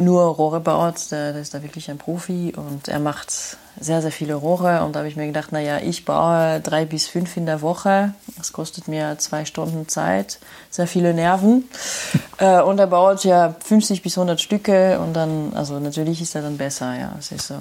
[0.00, 1.10] nur Rohre baut.
[1.10, 4.84] Der, der ist da wirklich ein Profi und er macht sehr, sehr viele Rohre.
[4.84, 8.14] Und da habe ich mir gedacht, naja, ich baue drei bis fünf in der Woche.
[8.36, 10.38] Das kostet mir zwei Stunden Zeit,
[10.70, 11.64] sehr viele Nerven.
[12.38, 16.42] äh, und er baut ja 50 bis 100 Stücke und dann, also natürlich ist er
[16.42, 17.12] dann besser, ja.
[17.18, 17.56] Es ist so.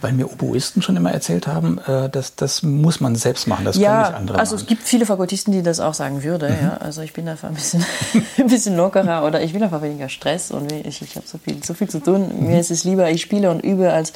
[0.00, 3.76] Weil mir Oboisten schon immer erzählt haben, äh, dass das muss man selbst machen, das
[3.76, 4.62] ja, können nicht andere also machen.
[4.62, 6.52] es gibt viele Fagottisten, die das auch sagen würden.
[6.52, 6.66] Mhm.
[6.66, 6.76] Ja.
[6.78, 7.84] Also ich bin einfach ein bisschen,
[8.38, 11.62] ein bisschen lockerer oder ich will einfach weniger Stress und ich, ich habe so viel,
[11.64, 12.28] so viel zu tun.
[12.28, 12.46] Mhm.
[12.46, 14.12] Mir ist es lieber, ich spiele und übe, als,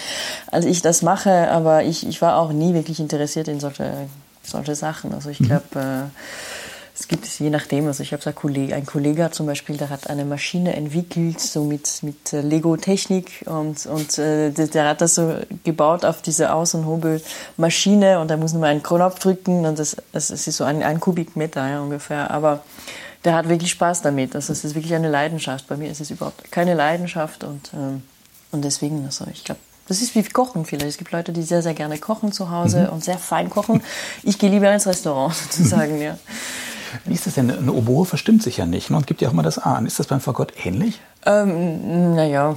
[0.50, 1.50] als ich das mache.
[1.50, 4.08] Aber ich, ich war auch nie wirklich interessiert in solche,
[4.42, 5.14] solche Sachen.
[5.14, 5.64] Also ich glaube...
[5.74, 5.80] Mhm.
[5.80, 6.04] Äh,
[6.96, 7.88] es gibt es je nachdem.
[7.88, 11.64] Also ich habe einen Kollege, ein Kollege zum Beispiel, der hat eine Maschine entwickelt, so
[11.64, 18.20] mit, mit äh, Lego-Technik und, und äh, der, hat das so gebaut auf diese Außenhobelmaschine
[18.20, 21.68] und da muss man einen Knopf drücken und das, das ist so ein, ein Kubikmeter
[21.68, 22.30] ja, ungefähr.
[22.30, 22.62] Aber
[23.24, 24.36] der hat wirklich Spaß damit.
[24.36, 25.66] Also es ist wirklich eine Leidenschaft.
[25.66, 28.02] Bei mir ist es überhaupt keine Leidenschaft und, ähm,
[28.52, 30.90] und deswegen, also ich glaube, das ist wie Kochen vielleicht.
[30.90, 32.94] Es gibt Leute, die sehr, sehr gerne kochen zu Hause mhm.
[32.94, 33.82] und sehr fein kochen.
[34.22, 36.18] Ich gehe lieber ins Restaurant sozusagen, ja.
[37.04, 37.50] Wie ist das denn?
[37.50, 38.96] Eine Oboe verstimmt sich ja nicht ne?
[38.96, 39.86] und gibt ja auch immer das A an.
[39.86, 41.00] Ist das beim Fagott ähnlich?
[41.26, 42.56] Ähm, naja,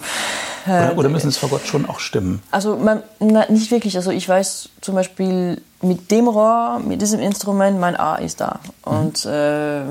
[0.66, 2.42] Oder, oder müssen es Fagott schon auch stimmen?
[2.52, 3.96] Also man, na, nicht wirklich.
[3.96, 8.60] Also ich weiß zum Beispiel mit dem Rohr, mit diesem Instrument, mein A ist da.
[8.84, 9.32] Und mhm.
[9.32, 9.82] äh,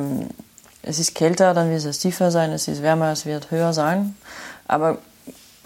[0.82, 4.14] es ist kälter, dann wird es tiefer sein, es ist wärmer, es wird höher sein.
[4.68, 4.98] Aber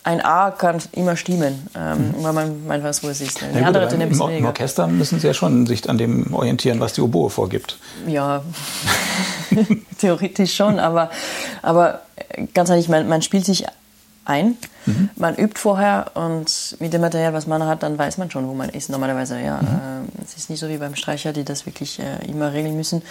[0.03, 2.23] ein A kann immer stimmen, ähm, mhm.
[2.23, 3.41] weil man, weiß, wo es ist.
[3.41, 6.81] Die ja, andere gut, im, Im Orchester müssen Sie ja schon sich an dem orientieren,
[6.81, 7.77] was die Oboe vorgibt.
[8.07, 8.43] Ja,
[9.99, 11.11] theoretisch schon, aber,
[11.63, 12.03] aber
[12.55, 13.67] ganz ehrlich, man, man spielt sich
[14.31, 14.57] ein.
[14.87, 15.11] Mhm.
[15.17, 18.55] Man übt vorher und mit dem Material, was man hat, dann weiß man schon, wo
[18.55, 18.89] man ist.
[18.89, 19.61] Normalerweise, ja.
[19.61, 19.69] Mhm.
[19.69, 23.03] Äh, es ist nicht so wie beim Streicher, die das wirklich äh, immer regeln müssen.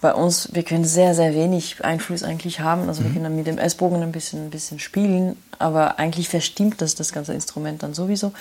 [0.00, 2.88] Bei uns, wir können sehr, sehr wenig Einfluss eigentlich haben.
[2.88, 3.04] Also mhm.
[3.06, 6.94] wir können dann mit dem S-Bogen ein bisschen, ein bisschen spielen, aber eigentlich verstimmt das
[6.94, 8.32] das ganze Instrument dann sowieso.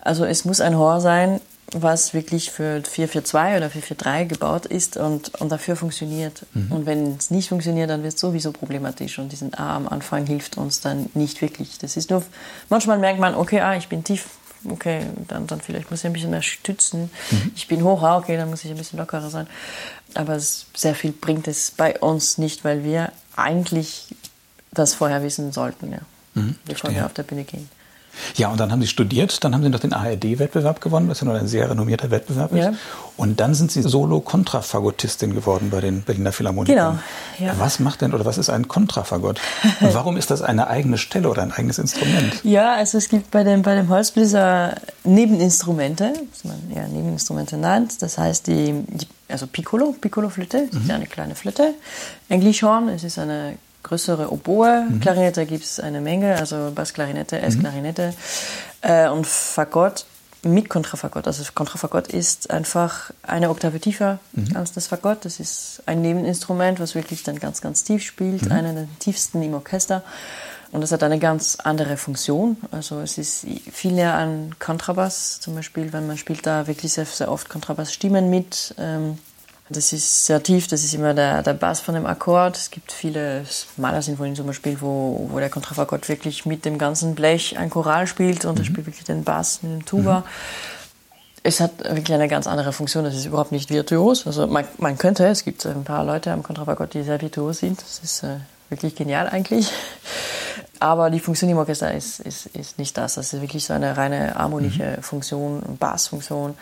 [0.00, 1.40] Also es muss ein Horn sein,
[1.72, 6.44] was wirklich für 442 oder 443 gebaut ist und, und dafür funktioniert.
[6.54, 6.72] Mhm.
[6.72, 10.26] Und wenn es nicht funktioniert, dann wird es sowieso problematisch und diesen A am Anfang
[10.26, 11.78] hilft uns dann nicht wirklich.
[11.78, 12.22] Das ist nur,
[12.68, 14.26] manchmal merkt man, okay, ah, ich bin tief,
[14.68, 17.10] okay, dann, dann vielleicht muss ich ein bisschen mehr stützen.
[17.30, 17.52] Mhm.
[17.54, 19.46] Ich bin hoch, ah, okay, dann muss ich ein bisschen lockerer sein.
[20.14, 24.14] Aber sehr viel bringt es bei uns nicht, weil wir eigentlich
[24.72, 26.00] das vorher wissen sollten, ja,
[26.34, 27.68] mhm, bevor wir auf der Bühne gehen.
[28.36, 31.26] Ja, und dann haben Sie studiert, dann haben Sie noch den ARD-Wettbewerb gewonnen, was ja
[31.26, 32.64] noch ein sehr renommierter Wettbewerb ist.
[32.64, 32.72] Ja.
[33.16, 37.00] Und dann sind Sie Solo-Kontrafagottistin geworden bei den Berliner Philharmonikern.
[37.36, 37.50] Genau.
[37.50, 37.58] Ja.
[37.58, 39.40] Was macht denn oder was ist ein Kontrafagott?
[39.80, 42.40] Und warum ist das eine eigene Stelle oder ein eigenes Instrument?
[42.44, 48.00] Ja, also es gibt bei dem, bei dem Holzbläser Nebeninstrumente, was man ja Nebeninstrumente nennt.
[48.02, 50.84] Das heißt, die, die also Piccolo, Piccolo-Flöte, das mhm.
[50.84, 51.74] ist eine kleine Flöte.
[52.28, 54.86] Englischhorn, es ist eine größere Oboe.
[54.88, 55.00] Mhm.
[55.00, 58.14] Klarinette gibt es eine Menge, also Bassklarinette, S-Klarinette
[58.82, 58.90] mhm.
[58.90, 60.06] äh, und Fagott
[60.42, 61.26] mit Kontrafagott.
[61.26, 64.56] Also Kontrafagott ist einfach eine Oktave tiefer mhm.
[64.56, 65.24] als das Fagott.
[65.24, 68.52] Das ist ein Nebeninstrument, was wirklich dann ganz, ganz tief spielt, mhm.
[68.52, 70.02] einer der tiefsten im Orchester.
[70.72, 72.56] Und es hat eine ganz andere Funktion.
[72.70, 77.06] Also es ist viel näher an Kontrabass, zum Beispiel, wenn man spielt da wirklich sehr,
[77.06, 78.74] sehr oft Kontrabassstimmen mit.
[78.78, 79.18] Ähm,
[79.70, 82.56] das ist sehr tief, das ist immer der, der Bass von dem Akkord.
[82.56, 83.44] Es gibt viele
[83.76, 88.44] Malersinfonien zum Beispiel, wo, wo der Kontrafagott wirklich mit dem ganzen Blech ein Choral spielt
[88.44, 88.60] und mhm.
[88.60, 90.20] er spielt wirklich den Bass mit dem Tuba.
[90.20, 90.24] Mhm.
[91.42, 94.26] Es hat wirklich eine ganz andere Funktion, das ist überhaupt nicht virtuos.
[94.26, 97.80] Also man, man könnte, es gibt ein paar Leute am Kontrafagott, die sehr virtuos sind.
[97.80, 98.36] Das ist äh,
[98.68, 99.70] wirklich genial eigentlich.
[100.80, 103.14] Aber die Funktion im Orchester ist, ist, ist nicht das.
[103.14, 105.02] Das ist wirklich so eine reine harmonische mhm.
[105.02, 106.54] Funktion, Bassfunktion.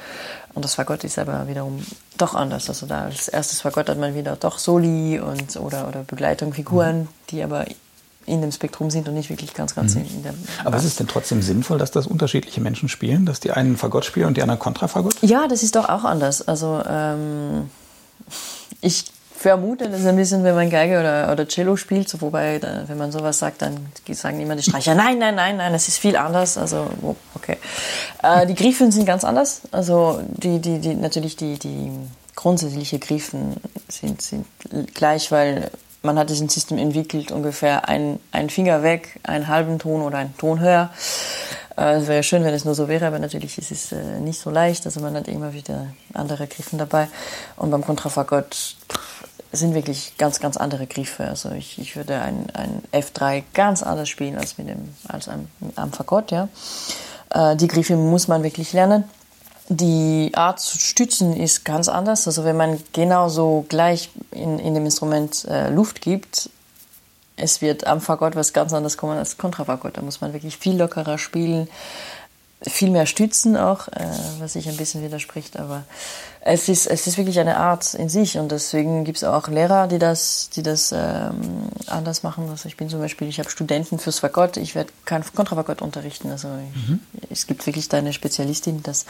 [0.54, 1.80] Und das Fagott ist aber wiederum
[2.16, 2.68] doch anders.
[2.68, 7.02] Also da als erstes Fagott hat man wieder doch Soli und, oder, oder Begleitung, Figuren,
[7.02, 7.08] mhm.
[7.30, 7.64] die aber
[8.26, 10.02] in dem Spektrum sind und nicht wirklich ganz, ganz mhm.
[10.02, 10.34] in, der.
[10.64, 14.04] Aber ist es denn trotzdem sinnvoll, dass das unterschiedliche Menschen spielen, dass die einen Fagott
[14.04, 15.14] spielen und die anderen Kontrafagott?
[15.22, 16.46] Ja, das ist doch auch anders.
[16.46, 17.70] Also ähm,
[18.80, 19.04] ich
[19.38, 22.98] vermute das ein bisschen, wenn man Geige oder, oder Cello spielt, so, wobei, da, wenn
[22.98, 26.16] man sowas sagt, dann sagen immer die Streicher, nein, nein, nein, nein, es ist viel
[26.16, 26.58] anders.
[26.58, 26.90] Also,
[27.34, 27.56] okay.
[28.22, 29.62] Äh, die Griefen sind ganz anders.
[29.70, 31.90] Also, die, die, die, natürlich die, die
[32.34, 33.56] grundsätzliche Griefen
[33.88, 34.46] sind, sind
[34.94, 35.70] gleich, weil
[36.02, 40.36] man hat diesen System entwickelt, ungefähr ein, ein Finger weg, einen halben Ton oder einen
[40.36, 40.90] Ton höher.
[41.76, 44.40] Äh, es wäre schön, wenn es nur so wäre, aber natürlich ist es äh, nicht
[44.40, 44.84] so leicht.
[44.84, 47.08] Also man hat immer wieder andere Griffe dabei.
[47.56, 48.76] Und beim Kontrafagott
[49.52, 51.24] sind wirklich ganz, ganz andere Griffe.
[51.24, 55.48] Also ich, ich würde ein, ein F3 ganz anders spielen als mit dem, als am,
[55.76, 56.48] am Fagott, ja.
[57.30, 59.04] Äh, die Griffe muss man wirklich lernen.
[59.70, 62.26] Die Art zu stützen ist ganz anders.
[62.26, 66.50] Also wenn man genauso gleich in, in dem Instrument äh, Luft gibt,
[67.36, 69.96] es wird am Fagott was ganz anderes kommen als Kontrafagott.
[69.96, 71.68] Da muss man wirklich viel lockerer spielen
[72.62, 74.04] viel mehr stützen auch, äh,
[74.40, 75.84] was sich ein bisschen widerspricht, aber
[76.40, 79.86] es ist, es ist wirklich eine Art in sich und deswegen gibt es auch Lehrer,
[79.86, 82.48] die das, die das ähm, anders machen.
[82.48, 86.30] Also ich bin zum Beispiel, ich habe Studenten fürs Fagott, ich werde kein Kontrafagott unterrichten.
[86.30, 87.00] Also ich, mhm.
[87.28, 89.04] es gibt wirklich da eine Spezialistin, die das,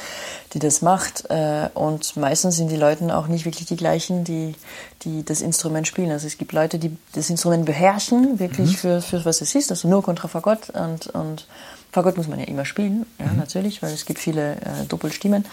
[0.53, 4.55] die das macht äh, und meistens sind die Leute auch nicht wirklich die gleichen, die,
[5.03, 6.11] die das Instrument spielen.
[6.11, 8.77] Also es gibt Leute, die das Instrument beherrschen, wirklich mhm.
[8.77, 11.47] für, für was es ist, also nur Kontrafagott und, und
[11.93, 13.39] Fagott muss man ja immer spielen, ja, mhm.
[13.39, 15.45] natürlich, weil es gibt viele äh, Doppelstimmen.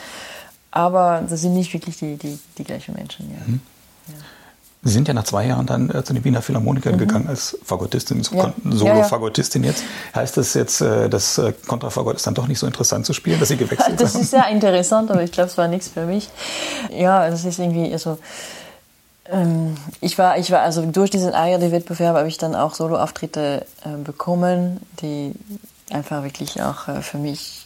[0.72, 3.32] Aber das sind nicht wirklich die, die, die gleichen Menschen.
[3.32, 3.38] Ja.
[3.46, 3.62] Mhm.
[4.08, 4.14] Ja.
[4.88, 7.00] Sie sind ja nach zwei Jahren dann äh, zu den Wiener Philharmonikern mhm.
[7.00, 8.54] gegangen als Fagottistin, ja.
[8.70, 9.84] Solo-Fagottistin jetzt.
[10.14, 13.40] Heißt das jetzt, äh, dass äh, Kontrafagott ist dann doch nicht so interessant zu spielen,
[13.40, 14.14] dass Sie gewechselt das haben?
[14.14, 16.30] Das ist sehr interessant, aber ich glaube, es war nichts für mich.
[16.92, 18.20] Ja, das ist irgendwie, also
[19.28, 23.98] ähm, ich war, ich war, also durch diesen ARD-Wettbewerb habe ich dann auch Solo-Auftritte äh,
[24.04, 25.32] bekommen, die
[25.90, 27.66] einfach wirklich auch äh, für mich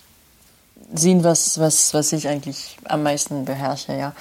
[0.93, 3.93] sehen, was, was, was ich eigentlich am meisten beherrsche.
[3.93, 4.13] Ja.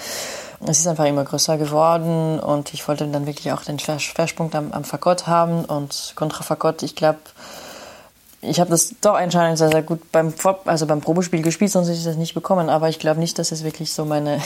[0.66, 4.72] Es ist einfach immer größer geworden und ich wollte dann wirklich auch den Schwerpunkt am,
[4.72, 7.18] am Fagott haben und Kontrafagott, ich glaube,
[8.40, 10.32] ich habe das doch anscheinend sehr, sehr gut beim,
[10.64, 12.68] also beim Probespiel gespielt, sonst hätte ich das nicht bekommen.
[12.68, 14.40] Aber ich glaube nicht, dass es wirklich so meine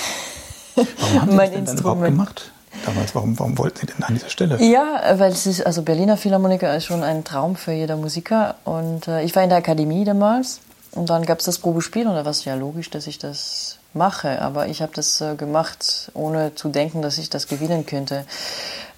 [0.74, 2.52] Warum haben mein das denn Instrument gemacht?
[2.84, 4.62] Damals, warum, warum wollten Sie denn an dieser Stelle?
[4.62, 8.56] Ja, weil es ist, also Berliner Philharmoniker ist schon ein Traum für jeder Musiker.
[8.64, 10.60] Und äh, ich war in der Akademie damals
[10.92, 13.78] und dann gab es das Probespiel und da war es ja logisch, dass ich das
[13.94, 14.42] mache.
[14.42, 18.24] Aber ich habe das äh, gemacht, ohne zu denken, dass ich das gewinnen könnte.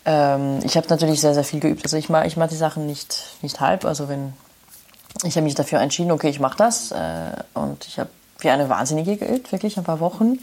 [0.04, 1.84] Ähm, ich habe natürlich sehr, sehr viel geübt.
[1.84, 3.84] Also ich mache ich mach die Sachen nicht, nicht halb.
[3.84, 4.32] Also wenn
[5.22, 6.90] ich habe mich dafür entschieden, okay, ich mache das.
[6.90, 10.38] Äh, und ich habe wie eine Wahnsinnige geübt, wirklich ein paar Wochen.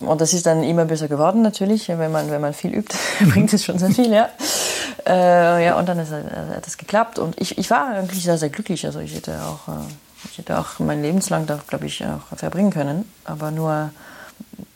[0.00, 2.96] Und das ist dann immer besser geworden natürlich, wenn man, wenn man viel übt,
[3.30, 4.28] bringt es schon sehr viel, ja.
[5.06, 8.48] Äh, ja, und dann ist, hat es geklappt und ich, ich war eigentlich sehr, sehr
[8.48, 8.86] glücklich.
[8.86, 9.78] Also ich hätte auch, äh,
[10.30, 13.10] ich hätte auch mein Lebenslang da, glaube ich, auch verbringen können.
[13.24, 13.90] Aber nur,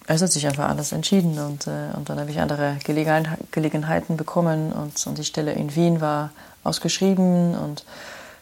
[0.07, 4.17] es hat sich einfach anders entschieden und, äh, und dann habe ich andere Gelegenheit, Gelegenheiten
[4.17, 6.31] bekommen und, und die Stelle in Wien war
[6.63, 7.85] ausgeschrieben und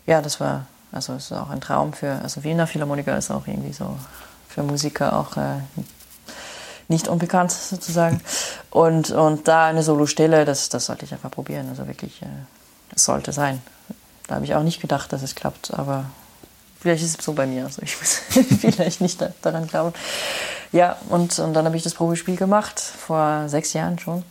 [0.07, 3.47] ja, das war, also es ist auch ein Traum für, also Wiener Philharmoniker ist auch
[3.47, 3.97] irgendwie so
[4.49, 5.61] für Musiker auch äh,
[6.93, 8.21] nicht unbekannt sozusagen.
[8.71, 11.69] Und, und da eine Solostelle, das, das sollte ich einfach probieren.
[11.69, 12.27] Also wirklich, äh,
[12.95, 13.61] es sollte sein.
[14.29, 16.05] Da habe ich auch nicht gedacht, dass es klappt, aber
[16.81, 17.65] vielleicht ist es so bei mir.
[17.65, 18.21] Also ich muss
[18.61, 19.95] vielleicht nicht daran glauben.
[20.71, 24.23] Ja, und, und dann habe ich das Probespiel gemacht, vor sechs Jahren schon.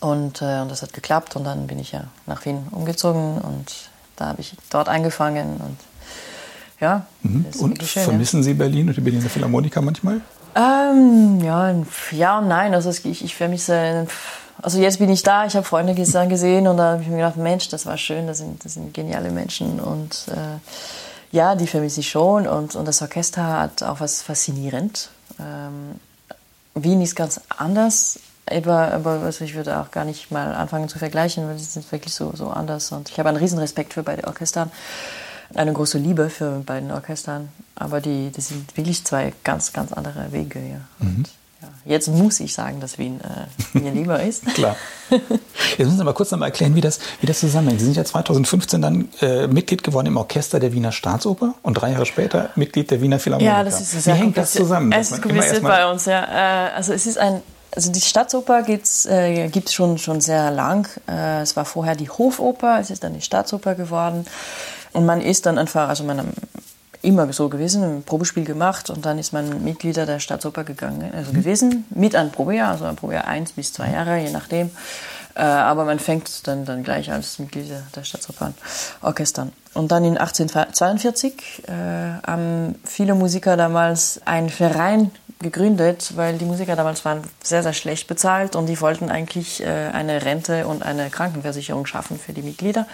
[0.00, 3.72] Und, äh, und das hat geklappt und dann bin ich ja nach Wien umgezogen und
[4.16, 5.78] da habe ich dort angefangen und
[6.80, 7.06] ja.
[7.22, 7.46] Mhm.
[7.58, 8.44] Und schön, vermissen ja.
[8.44, 10.20] Sie Berlin und die Berliner Philharmoniker manchmal?
[10.56, 11.74] Ähm, ja,
[12.12, 12.74] ja und nein.
[12.74, 14.06] Also ich, ich vermisse.
[14.62, 17.36] Also jetzt bin ich da, ich habe Freunde gesehen und da habe ich mir gedacht,
[17.36, 22.00] Mensch, das war schön, das sind, das sind geniale Menschen und äh, ja, die vermisse
[22.00, 25.10] ich schon und, und das Orchester hat auch was faszinierend.
[25.38, 26.00] Ähm,
[26.74, 28.18] Wien ist ganz anders,
[28.50, 31.92] aber, aber also ich würde auch gar nicht mal anfangen zu vergleichen, weil sie sind
[31.92, 34.70] wirklich so, so anders und ich habe einen riesen Respekt für beide Orchestern
[35.54, 37.48] eine große Liebe für beiden Orchestern.
[37.74, 40.58] Aber die, das sind wirklich zwei ganz, ganz andere Wege.
[40.58, 41.06] Ja.
[41.06, 41.24] Mhm.
[41.62, 41.68] ja.
[41.84, 44.46] Jetzt muss ich sagen, dass Wien äh, mir lieber ist.
[44.54, 44.76] Klar.
[45.10, 47.80] Jetzt müssen Sie mal kurz noch mal erklären, wie das, wie das zusammenhängt.
[47.80, 51.92] Sie sind ja 2015 dann äh, Mitglied geworden im Orchester der Wiener Staatsoper und drei
[51.92, 53.58] Jahre später Mitglied der Wiener Philharmoniker.
[53.58, 54.92] Ja, das ist sehr Wie hängt das zusammen?
[54.92, 56.68] Es ist kompliziert bei uns, ja.
[56.68, 57.42] Äh, also es ist ein
[57.76, 60.88] also die Staatsoper gibt es äh, schon, schon sehr lang.
[61.06, 64.24] Äh, es war vorher die Hofoper, es ist dann die Staatsoper geworden.
[64.96, 66.32] Und man ist dann einfach, also man
[67.02, 71.32] immer so gewesen, ein Probespiel gemacht und dann ist man Mitglieder der Staatsoper gegangen, also
[71.32, 74.70] gewesen, mit einem Probejahr, also ein Probejahr eins bis zwei Jahre, je nachdem.
[75.34, 79.52] Äh, aber man fängt dann, dann gleich als Mitglied der Staatsopern-Orchestern.
[79.74, 81.72] Und dann in 1842 äh,
[82.26, 88.08] haben viele Musiker damals einen Verein gegründet, weil die Musiker damals waren sehr, sehr schlecht
[88.08, 92.86] bezahlt und die wollten eigentlich äh, eine Rente und eine Krankenversicherung schaffen für die Mitglieder.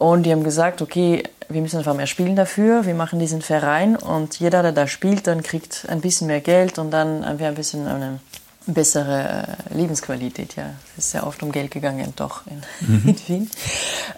[0.00, 2.86] Und die haben gesagt, okay, wir müssen einfach mehr spielen dafür.
[2.86, 6.78] Wir machen diesen Verein und jeder, der da spielt, dann kriegt ein bisschen mehr Geld
[6.78, 8.18] und dann haben wir ein bisschen eine
[8.66, 10.56] bessere äh, Lebensqualität.
[10.56, 13.08] Ja, es ist sehr oft um Geld gegangen, doch in, mhm.
[13.08, 13.50] in Wien.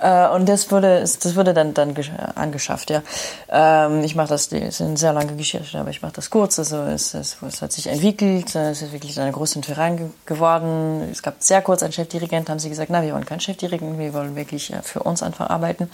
[0.01, 1.95] Äh, und das wurde, das wurde dann, dann
[2.35, 2.91] angeschafft.
[2.91, 3.03] Ja,
[3.49, 6.59] ähm, ich mache das, das ist eine sehr lange Geschichte, aber ich mache das kurz.
[6.59, 11.09] Also es, es, es, hat sich entwickelt, es ist wirklich ein großer Verein geworden.
[11.11, 14.13] Es gab sehr kurz einen Chefdirigent, haben sie gesagt, na, wir wollen keinen Chefdirigent, wir
[14.13, 15.89] wollen wirklich äh, für uns einfach arbeiten.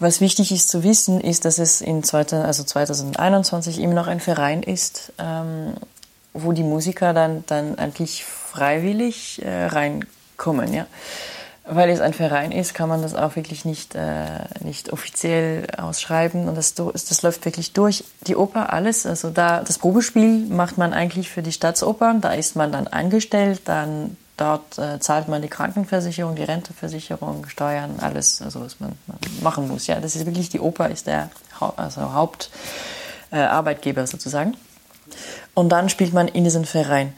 [0.00, 4.18] Was wichtig ist zu wissen, ist, dass es in 2000, also 2021 immer noch ein
[4.18, 5.74] Verein ist, ähm,
[6.32, 10.72] wo die Musiker dann, dann eigentlich freiwillig äh, reinkommen.
[10.72, 10.86] Ja?
[11.64, 14.24] Weil es ein Verein ist, kann man das auch wirklich nicht, äh,
[14.60, 16.48] nicht offiziell ausschreiben.
[16.48, 19.06] Und das, das läuft wirklich durch die Oper, alles.
[19.06, 22.20] Also da, das Probespiel macht man eigentlich für die Staatsopern.
[22.20, 28.00] Da ist man dann angestellt, dann dort äh, zahlt man die Krankenversicherung, die Renteversicherung, Steuern,
[28.00, 29.86] alles, also was man, man machen muss.
[29.86, 31.30] Ja, das ist wirklich, die Oper ist der
[31.76, 34.56] also Hauptarbeitgeber äh, sozusagen.
[35.54, 37.12] Und dann spielt man in diesem Verein.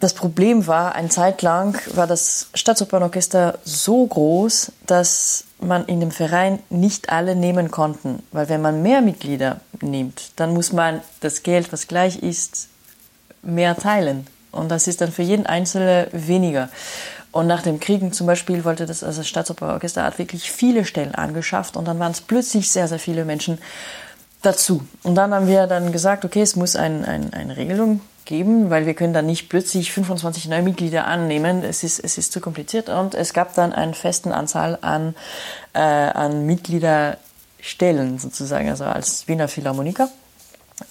[0.00, 6.10] Das Problem war, eine Zeit lang war das Staatsopernorchester so groß, dass man in dem
[6.10, 8.22] Verein nicht alle nehmen konnten.
[8.32, 12.68] Weil wenn man mehr Mitglieder nimmt, dann muss man das Geld, was gleich ist,
[13.42, 14.26] mehr teilen.
[14.50, 16.68] Und das ist dann für jeden Einzelnen weniger.
[17.32, 21.76] Und nach dem Kriegen zum Beispiel wollte das also Staatsoperorchester hat wirklich viele Stellen angeschafft
[21.76, 23.58] und dann waren es plötzlich sehr, sehr viele Menschen
[24.46, 24.82] dazu.
[25.02, 28.86] Und dann haben wir dann gesagt, okay, es muss ein, ein, eine Regelung geben, weil
[28.86, 31.62] wir können dann nicht plötzlich 25 neue Mitglieder annehmen.
[31.62, 32.88] Es ist, es ist zu kompliziert.
[32.88, 35.14] Und es gab dann eine festen Anzahl an,
[35.74, 40.08] äh, an Mitgliederstellen sozusagen, also als Wiener Philharmoniker.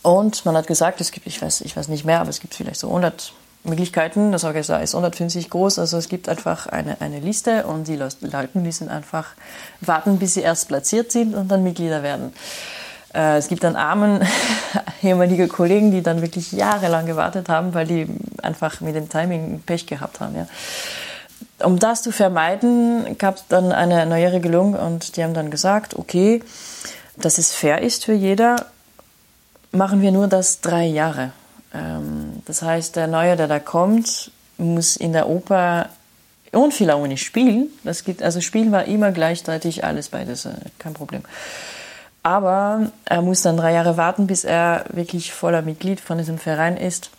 [0.01, 2.53] Und man hat gesagt, es gibt, ich weiß, ich weiß nicht mehr, aber es gibt
[2.53, 4.31] vielleicht so 100 Möglichkeiten.
[4.31, 8.57] Das Orchester ist 150 groß, also es gibt einfach eine, eine Liste und die Leute
[8.57, 9.27] müssen einfach
[9.81, 12.33] warten, bis sie erst platziert sind und dann Mitglieder werden.
[13.13, 14.21] Äh, es gibt dann armen
[15.03, 18.07] ehemalige Kollegen, die dann wirklich jahrelang gewartet haben, weil die
[18.41, 20.35] einfach mit dem Timing Pech gehabt haben.
[20.35, 20.47] Ja.
[21.65, 25.95] Um das zu vermeiden, gab es dann eine neue Regelung und die haben dann gesagt,
[25.95, 26.41] okay,
[27.15, 28.65] dass es fair ist für jeder,
[29.71, 31.31] machen wir nur das drei Jahre.
[31.73, 35.89] Ähm, das heißt, der Neue, der da kommt, muss in der Oper
[36.51, 37.69] und Philharmonisch spielen.
[37.83, 41.23] Das geht, also Spielen war immer gleichzeitig alles beides, äh, kein Problem.
[42.23, 46.77] Aber er muss dann drei Jahre warten, bis er wirklich voller Mitglied von diesem Verein
[46.77, 47.09] ist,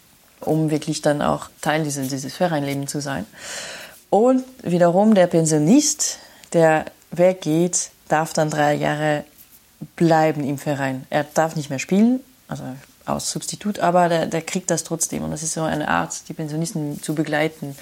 [0.40, 3.26] um wirklich dann auch Teil dieses, dieses Vereinlebens zu sein.
[4.08, 6.18] Und wiederum der Pensionist,
[6.54, 9.24] der weggeht, darf dann drei Jahre
[9.96, 11.06] bleiben im Verein.
[11.10, 12.64] Er darf nicht mehr spielen, also
[13.06, 15.22] aus Substitut, aber der, der kriegt das trotzdem.
[15.22, 17.76] Und das ist so eine Art, die Pensionisten zu begleiten,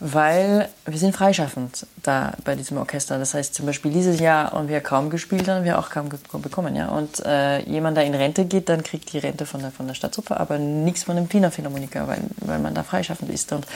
[0.00, 3.18] weil wir sind freischaffend da bei diesem Orchester.
[3.18, 6.74] Das heißt zum Beispiel dieses Jahr haben wir kaum gespielt, haben wir auch kaum bekommen.
[6.74, 6.88] Ja?
[6.88, 9.94] Und äh, jemand, der in Rente geht, dann kriegt die Rente von der, von der
[9.94, 13.52] Staatsoper, aber nichts von dem Wiener Philharmoniker, weil, weil man da freischaffend ist.
[13.52, 13.66] Und,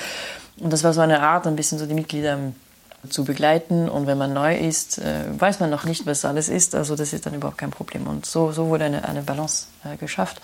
[0.58, 2.38] und das war so eine Art, ein bisschen so die Mitglieder
[3.08, 3.88] zu begleiten.
[3.88, 6.74] Und wenn man neu ist, äh, weiß man noch nicht, was alles ist.
[6.74, 8.06] Also das ist dann überhaupt kein Problem.
[8.06, 10.40] Und so, so wurde eine, eine Balance äh, geschafft.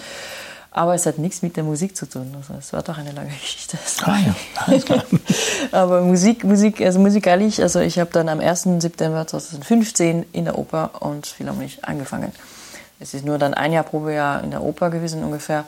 [0.70, 2.34] Aber es hat nichts mit der Musik zu tun.
[2.36, 3.78] Also es war doch eine lange Geschichte.
[4.02, 5.04] Ah ja, klar.
[5.72, 8.62] Aber Musik, Musik, also musikalisch, also ich habe dann am 1.
[8.78, 12.32] September 2015 in der Oper und Philharmonisch angefangen.
[12.98, 15.64] Es ist nur dann ein Jahr Probejahr in der Oper gewesen ungefähr.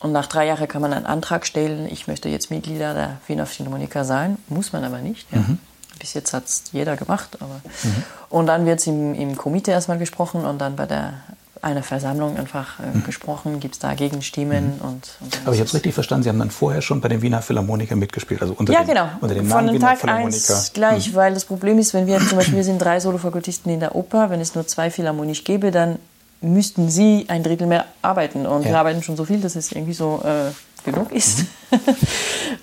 [0.00, 3.46] Und nach drei Jahren kann man einen Antrag stellen, ich möchte jetzt Mitglieder der Wiener
[3.46, 4.38] Philharmoniker sein.
[4.48, 5.30] Muss man aber nicht.
[5.30, 5.38] Ja.
[5.38, 5.58] Mhm.
[6.02, 7.38] Bis jetzt hat es jeder gemacht.
[7.40, 8.02] Aber mhm.
[8.28, 11.14] Und dann wird es im, im Komitee erstmal gesprochen und dann bei der
[11.62, 13.04] einer Versammlung einfach äh, mhm.
[13.04, 14.78] gesprochen, gibt es da Gegenstimmen.
[14.78, 14.80] Mhm.
[14.80, 17.22] Und, und Aber ich habe es richtig verstanden, Sie haben dann vorher schon bei den
[17.22, 19.08] Wiener Philharmonikern mitgespielt, also unter ja, dem, genau.
[19.20, 20.54] unter dem Von Namen Tag Wiener Philharmoniker.
[20.54, 21.14] Eins gleich, mhm.
[21.14, 24.28] weil das Problem ist, wenn wir zum Beispiel, wir sind drei Solofakultisten in der Oper,
[24.30, 26.00] wenn es nur zwei Philharmonisch gäbe, dann
[26.40, 28.44] müssten Sie ein Drittel mehr arbeiten.
[28.44, 28.70] Und ja.
[28.70, 30.50] wir arbeiten schon so viel, dass es irgendwie so äh,
[30.84, 31.44] genug ist.
[31.70, 31.78] Mhm.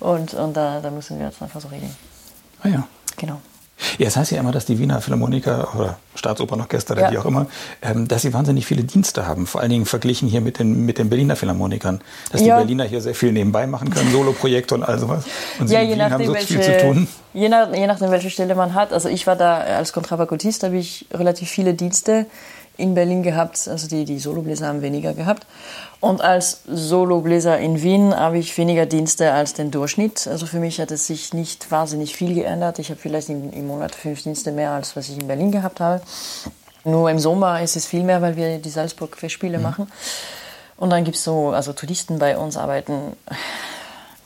[0.00, 1.96] und und da, da müssen wir jetzt einfach so regeln.
[2.62, 2.86] Ah ja.
[3.20, 3.40] Genau.
[3.98, 7.12] Ja, es heißt ja immer, dass die Wiener Philharmoniker oder Staatsopernorchester oder ja.
[7.12, 7.46] wie auch immer,
[7.82, 9.46] ähm, dass sie wahnsinnig viele Dienste haben.
[9.46, 12.00] Vor allen Dingen verglichen hier mit den, mit den Berliner Philharmonikern.
[12.30, 12.56] Dass ja.
[12.56, 15.24] die Berliner hier sehr viel nebenbei machen können, Soloprojekte und all sowas.
[15.58, 17.08] Und sie ja, je nachdem, haben so welche, viel zu tun.
[17.32, 18.92] Je, nach, je nachdem, welche Stelle man hat.
[18.92, 22.26] Also ich war da als Kontrafakultist, da habe ich relativ viele Dienste
[22.80, 23.68] in Berlin gehabt.
[23.68, 25.46] Also die, die Solobläser haben weniger gehabt.
[26.00, 30.26] Und als Solobläser in Wien habe ich weniger Dienste als den Durchschnitt.
[30.26, 32.78] Also für mich hat es sich nicht wahnsinnig viel geändert.
[32.78, 35.80] Ich habe vielleicht im, im Monat fünf Dienste mehr, als was ich in Berlin gehabt
[35.80, 36.00] habe.
[36.84, 39.62] Nur im Sommer ist es viel mehr, weil wir die Salzburg-Festspiele mhm.
[39.62, 39.92] machen.
[40.76, 43.12] Und dann gibt es so, also Touristen bei uns arbeiten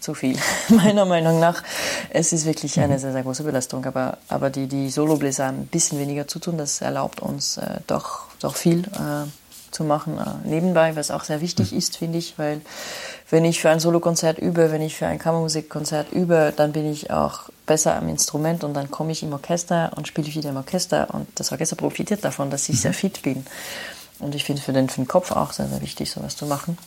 [0.05, 0.37] zu viel,
[0.69, 1.63] meiner Meinung nach.
[2.11, 2.99] Es ist wirklich eine mhm.
[2.99, 3.85] sehr, sehr große Belastung.
[3.87, 6.59] Aber, aber die, die Solobläser haben ein bisschen weniger zu tun.
[6.59, 8.81] Das erlaubt uns äh, doch, doch viel.
[8.81, 9.29] Äh,
[9.71, 11.79] zu machen äh, nebenbei, was auch sehr wichtig mhm.
[11.79, 12.61] ist, finde ich, weil
[13.29, 17.11] wenn ich für ein Solokonzert übe, wenn ich für ein Kammermusikkonzert übe, dann bin ich
[17.11, 21.09] auch besser am Instrument und dann komme ich im Orchester und spiele wieder im Orchester
[21.13, 22.81] und das Orchester profitiert davon, dass ich mhm.
[22.81, 23.45] sehr fit bin.
[24.21, 26.79] Und ich finde für den, für den Kopf auch sehr, sehr wichtig, sowas zu machen.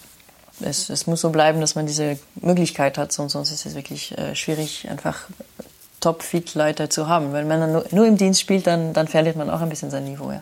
[0.61, 4.17] Es, es muss so bleiben, dass man diese Möglichkeit hat, sonst, sonst ist es wirklich
[4.17, 5.27] äh, schwierig, einfach
[5.99, 7.33] top-fit-Leute zu haben.
[7.33, 10.05] Wenn man nur, nur, im Dienst spielt, dann, dann verliert man auch ein bisschen sein
[10.05, 10.31] Niveau.
[10.31, 10.41] Ja.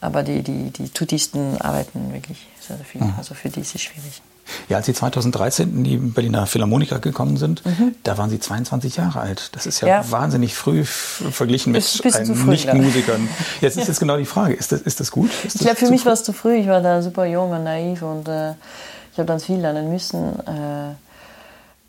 [0.00, 3.02] Aber die, die, die Tutisten arbeiten wirklich sehr, sehr viel.
[3.02, 3.14] Mhm.
[3.18, 4.22] Also für die ist es schwierig.
[4.68, 7.94] Ja, als Sie 2013 in die Berliner Philharmoniker gekommen sind, mhm.
[8.02, 9.50] da waren Sie 22 Jahre alt.
[9.52, 10.10] Das ist ja, ja.
[10.10, 13.28] wahnsinnig früh verglichen mit Nicht-Musikern.
[13.60, 15.30] Jetzt ist jetzt genau die Frage, ist das, ist das gut?
[15.44, 16.56] Ist ich glaube, für mich war es zu früh.
[16.56, 18.54] Ich war da super jung und naiv und äh,
[19.20, 20.38] habe dann viel lernen müssen.
[20.40, 20.94] Äh,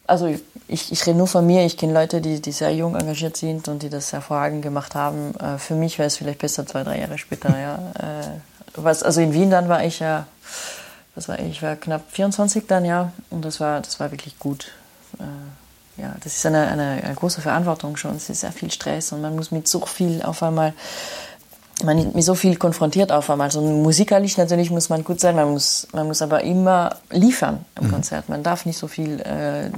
[0.07, 0.27] also
[0.67, 3.67] ich, ich rede nur von mir, ich kenne Leute, die, die sehr jung engagiert sind
[3.67, 5.33] und die das hervorragend gemacht haben.
[5.35, 7.49] Äh, für mich wäre es vielleicht besser zwei, drei Jahre später.
[7.59, 7.75] Ja.
[7.99, 8.39] Äh,
[8.75, 10.27] was, also in Wien dann war ich ja,
[11.15, 14.39] was war ich, ich war knapp 24 dann, ja, und das war, das war wirklich
[14.39, 14.71] gut.
[15.97, 19.21] Ja, das ist eine, eine, eine große Verantwortung schon, es ist sehr viel Stress und
[19.21, 20.73] man muss mit so viel auf einmal
[21.83, 23.45] man ist mit so viel konfrontiert auf einmal.
[23.45, 27.87] Also musikalisch natürlich muss man gut sein, man muss, man muss aber immer liefern im
[27.87, 27.91] mhm.
[27.91, 28.29] Konzert.
[28.29, 29.71] Man darf nicht so viel äh,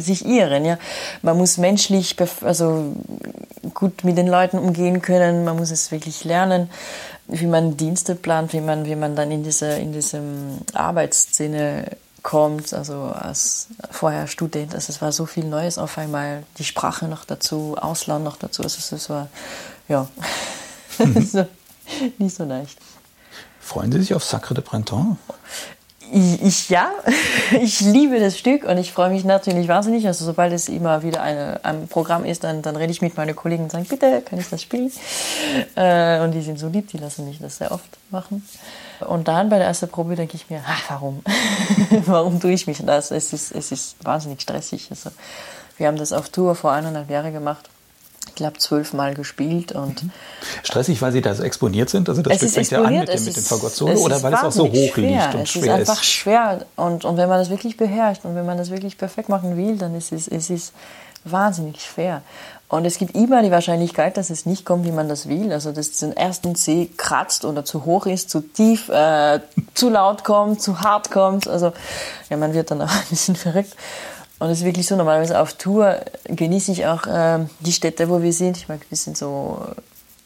[0.00, 0.64] sich irren.
[0.64, 0.78] Ja?
[1.22, 2.94] Man muss menschlich also
[3.74, 6.70] gut mit den Leuten umgehen können, man muss es wirklich lernen,
[7.26, 11.84] wie man Dienste plant, wie man, wie man dann in diese in diesem Arbeitsszene
[12.22, 17.06] kommt, also als vorher Student, also es war so viel Neues auf einmal, die Sprache
[17.06, 19.28] noch dazu, Ausland noch dazu, also es war,
[19.88, 20.06] ja,
[21.32, 21.46] so,
[22.18, 22.78] nicht so leicht.
[23.60, 25.16] Freuen Sie sich auf Sacre de Printemps?
[26.12, 26.90] Ich, ich, ja,
[27.60, 30.06] ich liebe das Stück und ich freue mich natürlich wahnsinnig.
[30.06, 33.36] Also sobald es immer wieder eine, ein Programm ist, dann, dann rede ich mit meinen
[33.36, 34.90] Kollegen und sage, bitte, kann ich das spielen?
[35.76, 38.46] Äh, und die sind so lieb, die lassen mich das sehr oft machen.
[39.06, 41.22] Und dann bei der ersten Probe denke ich mir, ach, warum?
[42.06, 43.12] warum tue ich mich das?
[43.12, 44.88] Es ist, es ist wahnsinnig stressig.
[44.90, 45.10] Also,
[45.76, 47.70] wir haben das auf Tour vor eineinhalb Jahren gemacht
[48.40, 49.72] glaube, zwölfmal gespielt.
[49.72, 50.10] Und mhm.
[50.62, 52.08] Stressig, weil Sie da so exponiert sind?
[52.08, 54.52] Also das Stück fängt ja an mit dem, mit dem Fagott-Solo oder weil es auch
[54.52, 55.22] so hoch schwer.
[55.22, 55.68] liegt und es schwer ist?
[55.68, 56.66] Es ist einfach schwer.
[56.76, 59.76] Und, und wenn man das wirklich beherrscht und wenn man das wirklich perfekt machen will,
[59.76, 60.72] dann ist es, es ist
[61.24, 62.22] wahnsinnig schwer.
[62.68, 65.52] Und es gibt immer die Wahrscheinlichkeit, dass es nicht kommt, wie man das will.
[65.52, 69.40] Also, dass den ersten C kratzt oder zu hoch ist, zu tief, äh,
[69.74, 71.48] zu laut kommt, zu hart kommt.
[71.48, 71.72] Also,
[72.28, 73.74] ja, man wird dann auch ein bisschen verrückt.
[74.40, 78.22] Und es ist wirklich so, normalerweise auf Tour genieße ich auch äh, die Städte, wo
[78.22, 78.56] wir sind.
[78.56, 79.66] Ich mag ein bisschen so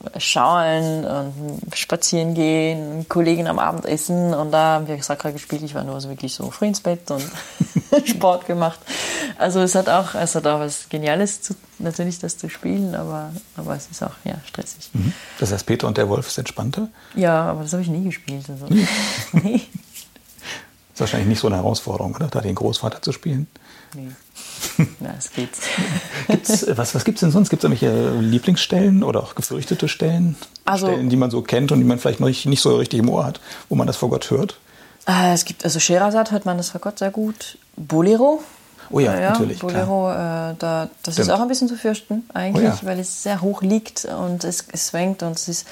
[0.04, 5.62] äh, schauen und spazieren gehen, Kollegen am Abendessen und da haben wir Sakra gespielt.
[5.62, 7.24] Ich war nur so wirklich so früh ins Bett und
[8.06, 8.78] Sport gemacht.
[9.36, 13.32] Also es hat auch, es hat auch was Geniales, zu, natürlich das zu spielen, aber,
[13.56, 14.90] aber es ist auch ja, stressig.
[14.92, 15.12] Mhm.
[15.40, 16.86] Das heißt, Peter und der Wolf ist entspannter?
[17.16, 18.44] Ja, aber das habe ich nie gespielt.
[18.48, 18.66] Also.
[19.32, 19.56] nee.
[19.56, 22.28] ist wahrscheinlich nicht so eine Herausforderung, oder?
[22.28, 23.48] Da den Großvater zu spielen.
[23.94, 24.10] Nee.
[25.00, 25.50] Na, es geht.
[26.28, 27.50] Gibt's, was was gibt es denn sonst?
[27.50, 30.36] Gibt es irgendwelche Lieblingsstellen oder auch gefürchtete Stellen?
[30.64, 33.24] Also, Stellen, die man so kennt und die man vielleicht nicht, so richtig im Ohr
[33.24, 34.58] hat, wo man das vor Gott hört?
[35.06, 37.58] Äh, es gibt, also Scheherazade hört man das vor Gott sehr gut.
[37.76, 38.42] Bolero.
[38.90, 39.60] Oh ja, ja natürlich.
[39.60, 40.14] Bolero, äh,
[40.58, 41.28] da, das Stimmt.
[41.28, 42.78] ist auch ein bisschen zu fürchten, eigentlich, oh ja.
[42.82, 45.66] weil es sehr hoch liegt und es, es schwenkt und es ist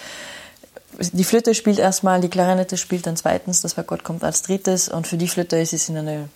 [1.00, 5.06] die Flöte spielt erstmal, die Klarinette spielt dann zweitens, das Fagott kommt als drittes und
[5.06, 6.28] für die Flöte ist es in eine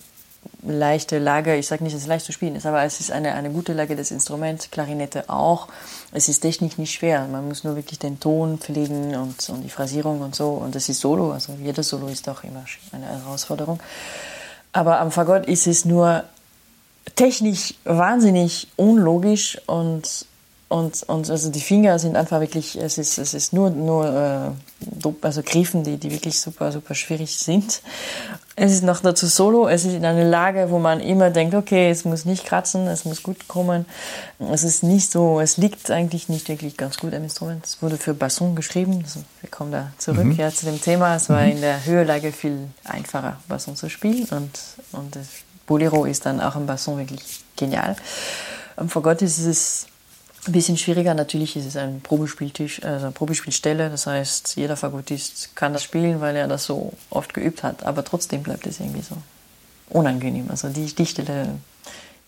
[0.63, 1.57] leichte Lage.
[1.57, 3.73] Ich sage nicht, dass es leicht zu spielen ist, aber es ist eine, eine gute
[3.73, 5.69] Lage des Instruments, Klarinette auch.
[6.13, 7.27] Es ist technisch nicht schwer.
[7.29, 10.51] Man muss nur wirklich den Ton pflegen und, und die Phrasierung und so.
[10.51, 13.81] Und es ist Solo, also jedes Solo ist auch immer eine Herausforderung.
[14.73, 16.25] Aber am Fagott ist es nur
[17.15, 20.27] technisch wahnsinnig unlogisch und
[20.69, 24.55] und, und also die Finger sind einfach wirklich, es ist, es ist nur, nur
[25.05, 27.83] äh, also Griffen, die, die wirklich super, super schwierig sind.
[28.59, 31.91] Es ist noch dazu solo, es ist in einer Lage, wo man immer denkt, okay,
[31.91, 33.85] es muss nicht kratzen, es muss gut kommen.
[34.39, 37.67] Es ist nicht so, es liegt eigentlich nicht wirklich ganz gut am Instrument.
[37.67, 40.37] Es wurde für Basson geschrieben, also wir kommen da zurück mhm.
[40.37, 41.17] ja, zu dem Thema.
[41.17, 41.51] Es war mhm.
[41.51, 44.59] in der Höhelage viel einfacher, Basson zu spielen und,
[44.93, 45.27] und das
[45.67, 47.95] Bolero ist dann auch im Basson wirklich genial.
[48.77, 49.87] Und vor Gott ist es
[50.49, 51.15] ein bisschen schwieriger.
[51.15, 53.91] Natürlich ist es ein Probespieltisch, also eine Probespielstelle.
[53.91, 57.85] Das heißt, jeder Fagottist kann das spielen, weil er das so oft geübt hat.
[57.85, 59.17] Aber trotzdem bleibt es irgendwie so
[59.91, 60.47] unangenehm.
[60.51, 61.51] Also die, die Stelle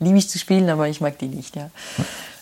[0.00, 1.56] liebe ich zu spielen, aber ich mag die nicht.
[1.56, 1.70] Ja.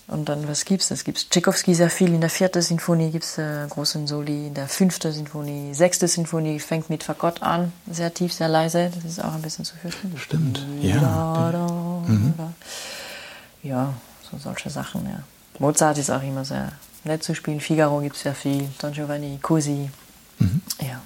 [0.09, 0.91] Und dann, was gibt's?
[0.93, 2.15] Es gibt Tchaikovsky sehr viel.
[2.15, 4.49] In der vierten Sinfonie gibt's äh, großen Soli.
[4.49, 7.73] In der fünften Sinfonie, sechste Sinfonie fängt mit Fagott an.
[7.91, 8.91] Sehr tief, sehr leise.
[8.95, 10.17] Das ist auch ein bisschen zu fürchten.
[10.17, 11.01] Stimmt, ja.
[11.01, 11.67] Da, da,
[12.07, 12.35] mhm.
[13.65, 13.95] Ja,
[14.31, 15.25] so solche Sachen, ja.
[15.59, 16.73] Mozart ist auch immer sehr
[17.05, 17.61] nett zu spielen.
[17.61, 18.69] Figaro gibt es sehr viel.
[18.81, 19.91] Don Giovanni, Cosi.
[20.39, 20.61] Mhm.
[20.81, 21.01] Ja.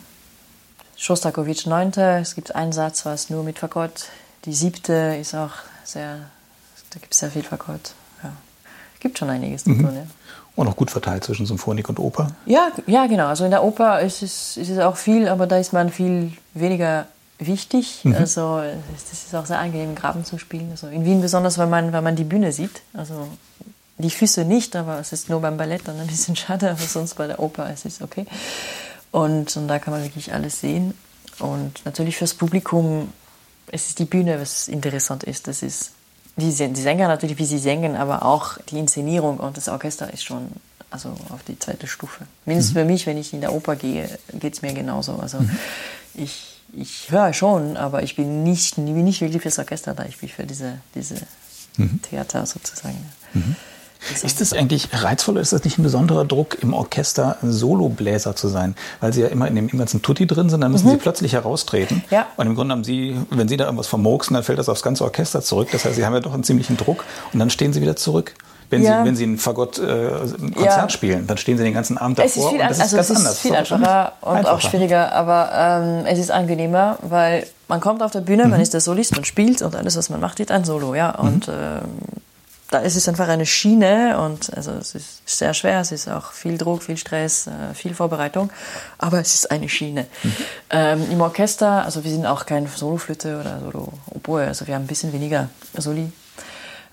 [0.96, 1.92] Schostakowitsch 9.
[2.20, 4.08] Es gibt einen Satz, was nur mit Fagott.
[4.44, 5.52] Die siebte ist auch
[5.84, 6.18] sehr,
[6.90, 7.92] da gibt es sehr viel Fagott.
[8.22, 8.32] Ja.
[9.00, 9.82] Gibt schon einiges mhm.
[9.82, 10.02] davon, ja.
[10.56, 12.32] Und auch gut verteilt zwischen Symphonik und Oper.
[12.44, 13.28] Ja, ja, genau.
[13.28, 16.32] Also in der Oper ist es, ist es auch viel, aber da ist man viel
[16.54, 17.06] weniger
[17.38, 18.00] wichtig.
[18.04, 18.16] Mhm.
[18.16, 18.60] Also
[18.92, 20.68] das ist auch sehr angenehm, Graben zu spielen.
[20.72, 22.82] Also in Wien besonders, weil man, weil man die Bühne sieht.
[22.92, 23.28] Also
[24.00, 27.14] die Füße nicht, aber es ist nur beim Ballett dann ein bisschen schade, aber sonst
[27.14, 28.26] bei der Oper ist es okay.
[29.10, 30.94] Und, und da kann man wirklich alles sehen.
[31.38, 33.12] Und natürlich fürs Publikum,
[33.70, 35.48] es ist die Bühne, was interessant ist.
[35.48, 35.92] Das ist
[36.36, 40.24] die, die Sänger natürlich, wie sie singen, aber auch die Inszenierung und das Orchester ist
[40.24, 40.48] schon
[40.90, 42.26] also auf die zweite Stufe.
[42.44, 42.78] Mindestens mhm.
[42.80, 45.16] für mich, wenn ich in der Oper gehe, geht es mir genauso.
[45.16, 45.56] Also mhm.
[46.14, 50.18] ich, ich höre schon, aber ich bin nicht, bin nicht wirklich fürs Orchester da, ich
[50.18, 51.16] bin für diese, diese
[51.76, 52.00] mhm.
[52.02, 52.98] Theater sozusagen.
[53.34, 53.56] Mhm.
[54.22, 58.48] Ist es eigentlich reizvoll oder ist das nicht ein besonderer Druck, im Orchester Solobläser zu
[58.48, 58.74] sein?
[59.00, 60.92] Weil Sie ja immer in dem ganzen Tutti drin sind, dann müssen mhm.
[60.92, 62.02] Sie plötzlich heraustreten.
[62.10, 62.26] Ja.
[62.36, 65.04] Und im Grunde haben Sie, wenn Sie da irgendwas vermurksen, dann fällt das aufs ganze
[65.04, 65.68] Orchester zurück.
[65.72, 68.34] Das heißt, Sie haben ja doch einen ziemlichen Druck und dann stehen Sie wieder zurück.
[68.70, 69.00] Wenn, ja.
[69.00, 70.88] Sie, wenn Sie ein Fagott-Konzert äh, ja.
[70.88, 72.28] spielen, dann stehen Sie den ganzen Abend davor.
[72.28, 73.38] Es ist viel, und das also ist ganz es ist anders.
[73.40, 74.54] viel einfacher und einfacher.
[74.54, 78.50] auch schwieriger, aber ähm, es ist angenehmer, weil man kommt auf der Bühne, mhm.
[78.50, 80.94] man ist der Solist, man spielt und alles, was man macht, ist ein Solo.
[80.94, 81.10] Ja?
[81.10, 81.54] Und mhm.
[81.54, 81.80] ähm,
[82.70, 86.32] da ist es einfach eine Schiene und also es ist sehr schwer, es ist auch
[86.32, 88.50] viel Druck, viel Stress, äh, viel Vorbereitung,
[88.98, 90.06] aber es ist eine Schiene.
[90.22, 90.32] Mhm.
[90.70, 94.88] Ähm, Im Orchester, also wir sind auch kein Soloflöte oder Solo-Oboe, also wir haben ein
[94.88, 96.12] bisschen weniger Soli.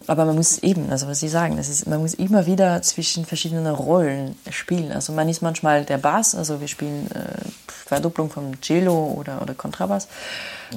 [0.05, 3.25] Aber man muss eben, also was Sie sagen, das ist, man muss immer wieder zwischen
[3.25, 4.91] verschiedenen Rollen spielen.
[4.91, 9.53] Also man ist manchmal der Bass, also wir spielen äh, Verdopplung vom Cello oder, oder
[9.53, 10.07] Kontrabass.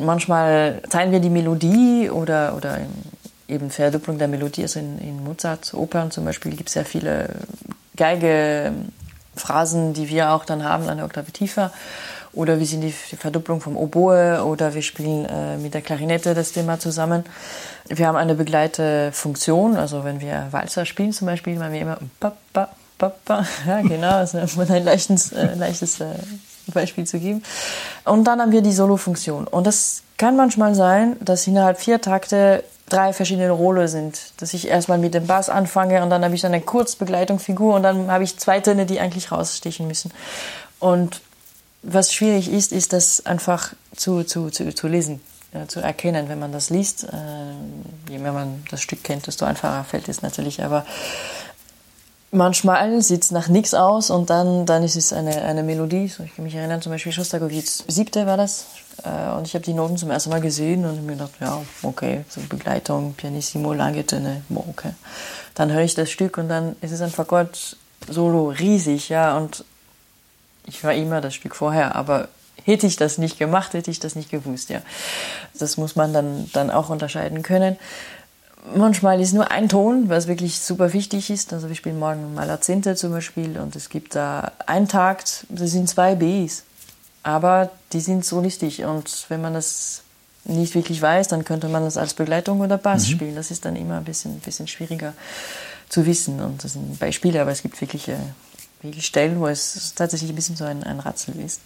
[0.01, 2.79] Manchmal teilen wir die Melodie oder, oder
[3.51, 4.63] eben Verdopplung der Melodie.
[4.63, 7.29] Also in, in Mozart-Opern zum Beispiel gibt es sehr viele
[7.97, 11.73] Geige-Phrasen, die wir auch dann haben, eine Oktave tiefer.
[12.33, 16.53] Oder wir sind die, Verdopplung vom Oboe oder wir spielen äh, mit der Klarinette das
[16.53, 17.25] Thema zusammen.
[17.89, 19.13] Wir haben eine begleitete
[19.77, 23.47] also wenn wir Walzer spielen zum Beispiel, machen wir immer pa, pa, pa, pa.
[23.67, 26.07] Ja, genau, also um ein leichtes, äh, leichtes äh,
[26.73, 27.43] Beispiel zu geben.
[28.05, 29.49] Und dann haben wir die Solo-Funktion.
[29.49, 32.63] Und das kann manchmal sein, dass innerhalb vier Takte
[32.93, 34.19] drei verschiedene Rollen sind.
[34.39, 38.11] Dass ich erstmal mit dem Bass anfange und dann habe ich eine Kurzbegleitungsfigur und dann
[38.11, 40.13] habe ich zwei Töne, die eigentlich rausstechen müssen.
[40.79, 41.21] Und
[41.83, 45.21] was schwierig ist, ist das einfach zu, zu, zu, zu lesen,
[45.53, 47.05] ja, zu erkennen, wenn man das liest.
[47.05, 50.63] Äh, je mehr man das Stück kennt, desto einfacher fällt es natürlich.
[50.63, 50.85] Aber
[52.31, 56.09] manchmal sieht es nach nichts aus und dann, dann ist es eine, eine Melodie.
[56.09, 58.67] So, ich kann mich erinnern, zum Beispiel Schostakowitz siebte war das.
[59.05, 62.25] Äh, und ich habe die Noten zum ersten Mal gesehen und mir gedacht, ja, okay,
[62.29, 64.93] so Begleitung, Pianissimo, lange Töne, okay.
[65.55, 67.77] Dann höre ich das Stück und dann ist es ein Fagott
[68.09, 69.65] Solo riesig, ja, und
[70.67, 72.29] ich war immer das Stück vorher, aber
[72.65, 74.81] hätte ich das nicht gemacht, hätte ich das nicht gewusst, ja.
[75.59, 77.77] Das muss man dann, dann auch unterscheiden können.
[78.75, 81.53] Manchmal ist nur ein Ton, was wirklich super wichtig ist.
[81.55, 85.89] Also wir spielen morgen Malazente zum Beispiel und es gibt da einen Takt, das sind
[85.89, 86.65] zwei Bs.
[87.23, 90.03] Aber die sind so listig und wenn man das
[90.45, 93.13] nicht wirklich weiß, dann könnte man das als Begleitung oder Bass mhm.
[93.13, 93.35] spielen.
[93.35, 95.13] Das ist dann immer ein bisschen, bisschen schwieriger
[95.89, 96.41] zu wissen.
[96.41, 98.19] Und das sind Beispiele, aber es gibt wirkliche
[98.83, 101.61] wirklich Stellen, wo es tatsächlich ein bisschen so ein, ein Ratzel ist.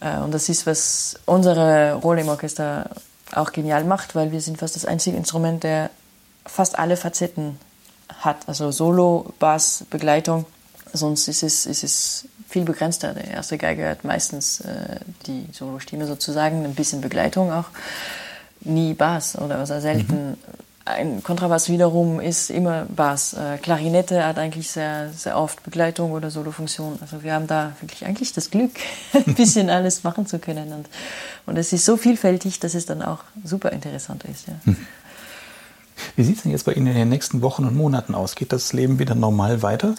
[0.00, 2.90] Äh, und das ist, was unsere Rolle im Orchester
[3.32, 5.90] auch genial macht, weil wir sind fast das einzige Instrument, der
[6.44, 7.58] fast alle Facetten
[8.18, 8.48] hat.
[8.48, 10.46] Also Solo, Bass, Begleitung.
[10.92, 13.14] Sonst ist es, ist es viel begrenzter.
[13.14, 14.96] Der erste Geiger hat meistens äh,
[15.26, 17.66] die Solo-Stimme sozusagen, ein bisschen Begleitung auch.
[18.60, 20.30] Nie Bass oder also selten.
[20.30, 20.36] Mhm
[20.90, 23.34] ein Kontrabass wiederum ist immer Bass.
[23.34, 26.98] Äh, Klarinette hat eigentlich sehr, sehr oft Begleitung oder Solofunktion.
[27.00, 28.72] Also wir haben da wirklich eigentlich das Glück,
[29.12, 30.72] ein bisschen alles machen zu können.
[30.72, 30.88] Und,
[31.46, 34.48] und es ist so vielfältig, dass es dann auch super interessant ist.
[34.48, 34.54] Ja.
[34.64, 34.76] Hm.
[36.16, 38.34] Wie sieht es denn jetzt bei Ihnen in den nächsten Wochen und Monaten aus?
[38.34, 39.94] Geht das Leben wieder normal weiter?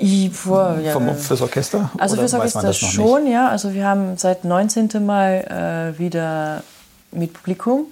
[0.00, 0.92] Ich, boah, ja.
[0.92, 1.90] Vom, fürs Orchester?
[1.98, 3.32] Also fürs Orchester schon, nicht?
[3.32, 3.48] ja.
[3.48, 5.04] Also wir haben seit 19.
[5.04, 6.62] Mal äh, wieder
[7.10, 7.86] mit Publikum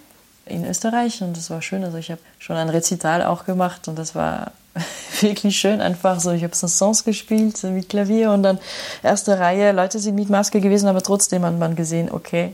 [0.46, 1.82] in Österreich und das war schön.
[1.84, 4.52] Also ich habe schon ein Rezital auch gemacht und das war
[5.20, 5.80] wirklich schön.
[5.80, 8.58] Einfach so, ich habe Songs gespielt mit Klavier und dann
[9.02, 9.72] erste Reihe.
[9.72, 12.52] Leute sind mit Maske gewesen, aber trotzdem hat man gesehen, okay,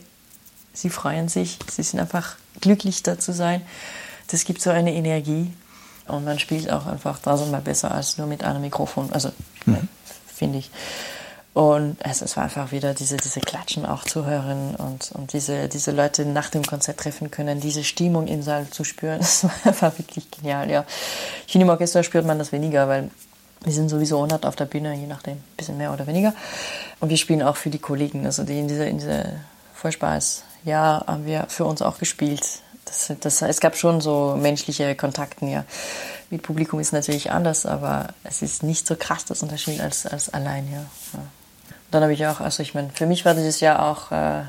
[0.73, 3.61] sie freuen sich, sie sind einfach glücklich da zu sein.
[4.31, 5.53] Das gibt so eine Energie
[6.09, 9.13] und man spielt auch einfach tausendmal besser als nur mit einem Mikrofon.
[9.13, 9.31] Also
[9.67, 9.89] mhm.
[10.27, 10.71] finde ich.
[11.55, 15.69] Und es, es war einfach wieder diese, diese Klatschen auch zu hören und, und diese,
[15.69, 19.19] diese Leute nach dem Konzert treffen können, diese Stimmung im Saal zu spüren.
[19.21, 20.85] Das war einfach wirklich genial, ja.
[21.47, 23.11] Ich finde, im Orchester spürt man das weniger, weil
[23.65, 26.35] wir sind sowieso 100 auf der Bühne, je nachdem, ein bisschen mehr oder weniger.
[27.01, 29.27] Und wir spielen auch für die Kollegen, also die in dieser, in dieser
[29.75, 32.63] Vollspaß-Jahr haben wir für uns auch gespielt.
[32.93, 35.65] Das, das, es gab schon so menschliche Kontakte, ja.
[36.29, 40.29] Mit Publikum ist natürlich anders, aber es ist nicht so krass das Unterschied als, als
[40.29, 40.85] allein, ja.
[41.15, 41.25] ja
[41.91, 44.41] dann habe ich auch, also ich meine, für mich war dieses Jahr auch, äh,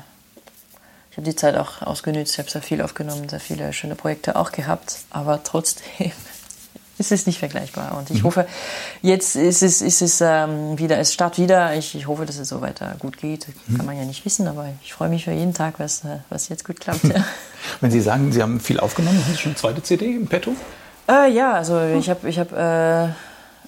[1.10, 4.36] ich habe die Zeit auch ausgenutzt, ich habe sehr viel aufgenommen, sehr viele schöne Projekte
[4.36, 6.12] auch gehabt, aber trotzdem
[6.98, 7.96] ist es nicht vergleichbar.
[7.96, 8.26] Und ich mhm.
[8.26, 8.46] hoffe,
[9.02, 11.74] jetzt ist es, ist es ähm, wieder, es startet wieder.
[11.76, 13.46] Ich, ich hoffe, dass es so weiter gut geht.
[13.66, 13.76] Mhm.
[13.76, 16.48] Kann man ja nicht wissen, aber ich freue mich für jeden Tag, was, äh, was
[16.48, 17.04] jetzt gut klappt.
[17.04, 17.24] Ja.
[17.80, 20.54] Wenn Sie sagen, Sie haben viel aufgenommen, haben Sie schon eine zweite CD im Petto?
[21.08, 23.12] Äh, ja, also ich habe ich hab, äh,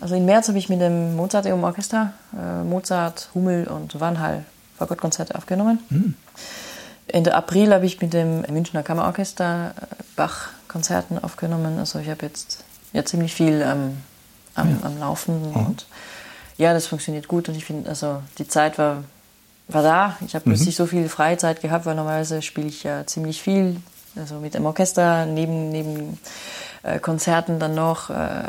[0.01, 4.45] also im März habe ich mit dem Mozart im Orchester äh, Mozart, Hummel und Wanhall
[4.79, 5.81] Fagottkonzerte aufgenommen.
[5.89, 6.15] Mhm.
[7.09, 11.79] Ende April habe ich mit dem Münchner Kammerorchester äh, Bach-Konzerten aufgenommen.
[11.79, 13.99] Also ich habe jetzt ja ziemlich viel ähm,
[14.55, 14.87] am, ja.
[14.87, 15.57] am, Laufen mhm.
[15.57, 15.87] und
[16.57, 19.05] ja, das funktioniert gut und ich finde, also die Zeit war,
[19.69, 20.17] war da.
[20.25, 20.55] Ich habe mhm.
[20.55, 23.77] plötzlich so viel Freizeit gehabt, weil normalerweise spiele ich ja ziemlich viel,
[24.17, 26.19] also mit dem Orchester neben, neben
[26.83, 28.45] äh, Konzerten dann noch, äh,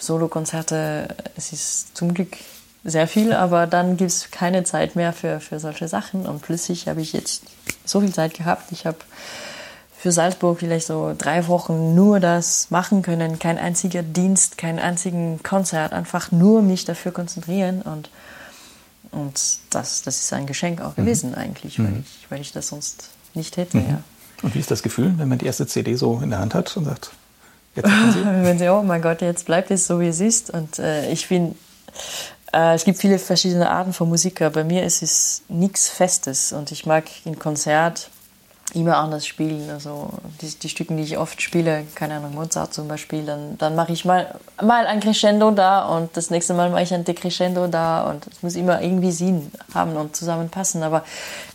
[0.00, 1.08] Solokonzerte.
[1.36, 2.36] Es ist zum Glück
[2.82, 6.26] sehr viel, aber dann gibt es keine Zeit mehr für, für solche Sachen.
[6.26, 7.44] Und plötzlich habe ich jetzt
[7.84, 8.72] so viel Zeit gehabt.
[8.72, 8.98] Ich habe
[10.04, 13.38] für Salzburg vielleicht so drei Wochen nur das machen können.
[13.38, 15.94] Kein einziger Dienst, kein einzigen Konzert.
[15.94, 17.80] Einfach nur mich dafür konzentrieren.
[17.80, 18.10] Und,
[19.12, 19.40] und
[19.70, 21.06] das, das ist ein Geschenk auch mhm.
[21.06, 22.04] gewesen eigentlich, weil, mhm.
[22.06, 23.78] ich, weil ich das sonst nicht hätte.
[23.78, 23.88] Mhm.
[23.88, 24.02] Ja.
[24.42, 26.76] Und wie ist das Gefühl, wenn man die erste CD so in der Hand hat
[26.76, 27.12] und sagt,
[27.74, 28.24] Jetzt Sie.
[28.24, 30.50] Wenn Sie, oh mein Gott, jetzt bleibt es so, wie es ist.
[30.50, 31.54] Und äh, ich bin,
[32.54, 36.52] Äh, es gibt viele verschiedene Arten von Musik, aber bei mir ist es nichts Festes
[36.52, 38.10] und ich mag in Konzert
[38.74, 39.70] immer anders spielen.
[39.70, 40.10] Also
[40.40, 43.92] die, die Stücke, die ich oft spiele, keine Ahnung, Mozart zum Beispiel, dann, dann mache
[43.92, 48.10] ich mal, mal ein Crescendo da und das nächste Mal mache ich ein Decrescendo da
[48.10, 50.82] und es muss immer irgendwie Sinn haben und zusammenpassen.
[50.82, 51.04] Aber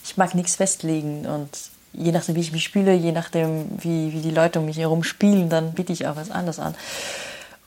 [0.04, 1.50] ich mag nichts festlegen und
[1.94, 5.04] je nachdem, wie ich mich spiele, je nachdem, wie, wie die Leute um mich herum
[5.04, 6.76] spielen, dann biete ich auch was anderes an.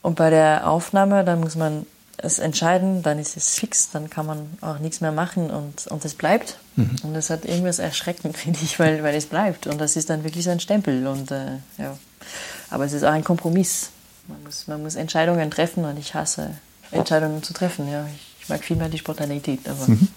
[0.01, 1.85] Und bei der Aufnahme, dann muss man
[2.17, 6.05] es entscheiden, dann ist es fix, dann kann man auch nichts mehr machen und, und
[6.05, 6.57] es bleibt.
[6.75, 6.95] Mhm.
[7.03, 9.67] Und das hat irgendwas erschreckend, finde ich, weil, weil es bleibt.
[9.67, 11.07] Und das ist dann wirklich so ein Stempel.
[11.07, 11.97] Und, äh, ja.
[12.69, 13.89] Aber es ist auch ein Kompromiss.
[14.27, 16.51] Man muss, man muss Entscheidungen treffen und ich hasse
[16.91, 17.91] Entscheidungen zu treffen.
[17.91, 18.07] Ja.
[18.41, 19.67] Ich mag viel mehr die Spontanität.
[19.67, 20.07] Aber mhm.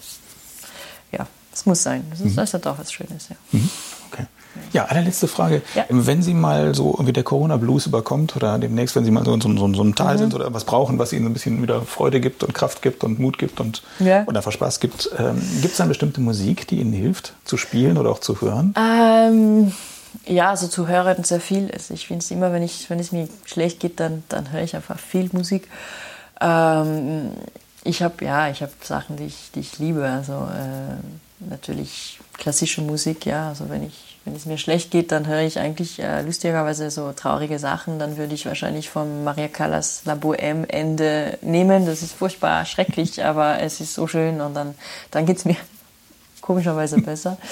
[1.13, 2.05] ja, es muss sein.
[2.11, 3.29] Das, ist, das hat auch was Schönes.
[3.31, 3.37] Ja.
[3.53, 3.71] Mhm.
[4.77, 5.63] Ja, allerletzte Frage.
[5.75, 5.87] Ja.
[5.89, 9.41] Wenn Sie mal so irgendwie der Corona-Blues überkommt oder demnächst, wenn Sie mal so in
[9.41, 10.19] so, so, so einem Tal mhm.
[10.19, 13.19] sind oder was brauchen, was Ihnen ein bisschen wieder Freude gibt und Kraft gibt und
[13.19, 14.25] Mut gibt und, ja.
[14.25, 17.97] und einfach Spaß gibt, ähm, gibt es dann bestimmte Musik, die Ihnen hilft, zu spielen
[17.97, 18.75] oder auch zu hören?
[18.79, 19.73] Ähm,
[20.27, 21.71] ja, also zu hören sehr viel.
[21.73, 24.61] Also ich finde es immer, wenn, ich, wenn es mir schlecht geht, dann, dann höre
[24.61, 25.69] ich einfach viel Musik.
[26.39, 27.31] Ähm,
[27.83, 30.07] ich habe ja, ich habe Sachen, die ich, die ich liebe.
[30.07, 33.49] Also äh, natürlich klassische Musik, ja.
[33.49, 37.13] Also wenn ich wenn es mir schlecht geht, dann höre ich eigentlich äh, lustigerweise so
[37.13, 38.01] traurige Sachen.
[38.01, 41.87] Dann würde ich wahrscheinlich vom Maria Callas La Bohème Ende nehmen.
[41.87, 44.75] Das ist furchtbar schrecklich, aber es ist so schön und dann,
[45.13, 45.55] dann geht es mir
[46.43, 47.39] komischerweise besser.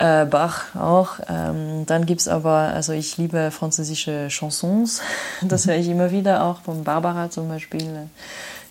[0.00, 1.18] Äh, Bach auch.
[1.28, 5.00] Ähm, dann gibt es aber, also ich liebe französische Chansons.
[5.42, 8.08] Das höre ich immer wieder, auch von Barbara zum Beispiel.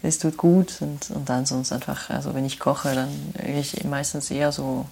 [0.02, 3.10] Es tut gut und, und dann sonst einfach, also wenn ich koche, dann
[3.44, 4.86] höre ich meistens eher so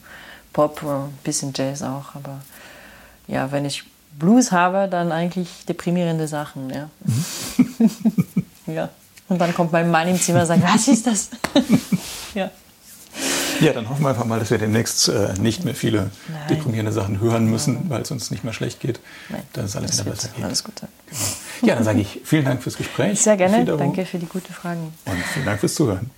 [0.55, 2.15] Pop, ein bisschen Jazz auch.
[2.15, 2.41] Aber
[3.27, 3.83] ja, wenn ich
[4.17, 6.69] Blues habe, dann eigentlich deprimierende Sachen.
[6.69, 6.89] Ja.
[7.03, 7.89] Mhm.
[8.73, 8.89] ja.
[9.27, 11.29] Und dann kommt mein Mann im Zimmer und sagt, was ist das?
[12.33, 12.49] ja.
[13.59, 16.47] Ja, dann hoffen wir einfach mal, dass wir demnächst äh, nicht mehr viele Nein.
[16.49, 19.01] deprimierende Sachen hören müssen, weil es uns nicht mehr schlecht geht.
[19.27, 19.43] Nein.
[19.53, 20.43] Dass es alles wieder besser geht.
[20.45, 20.87] Alles Gute.
[21.09, 21.67] Genau.
[21.67, 23.21] Ja, dann sage ich vielen Dank fürs Gespräch.
[23.21, 23.65] Sehr gerne.
[23.65, 24.93] Danke für die guten Fragen.
[25.03, 26.11] Und vielen Dank fürs Zuhören.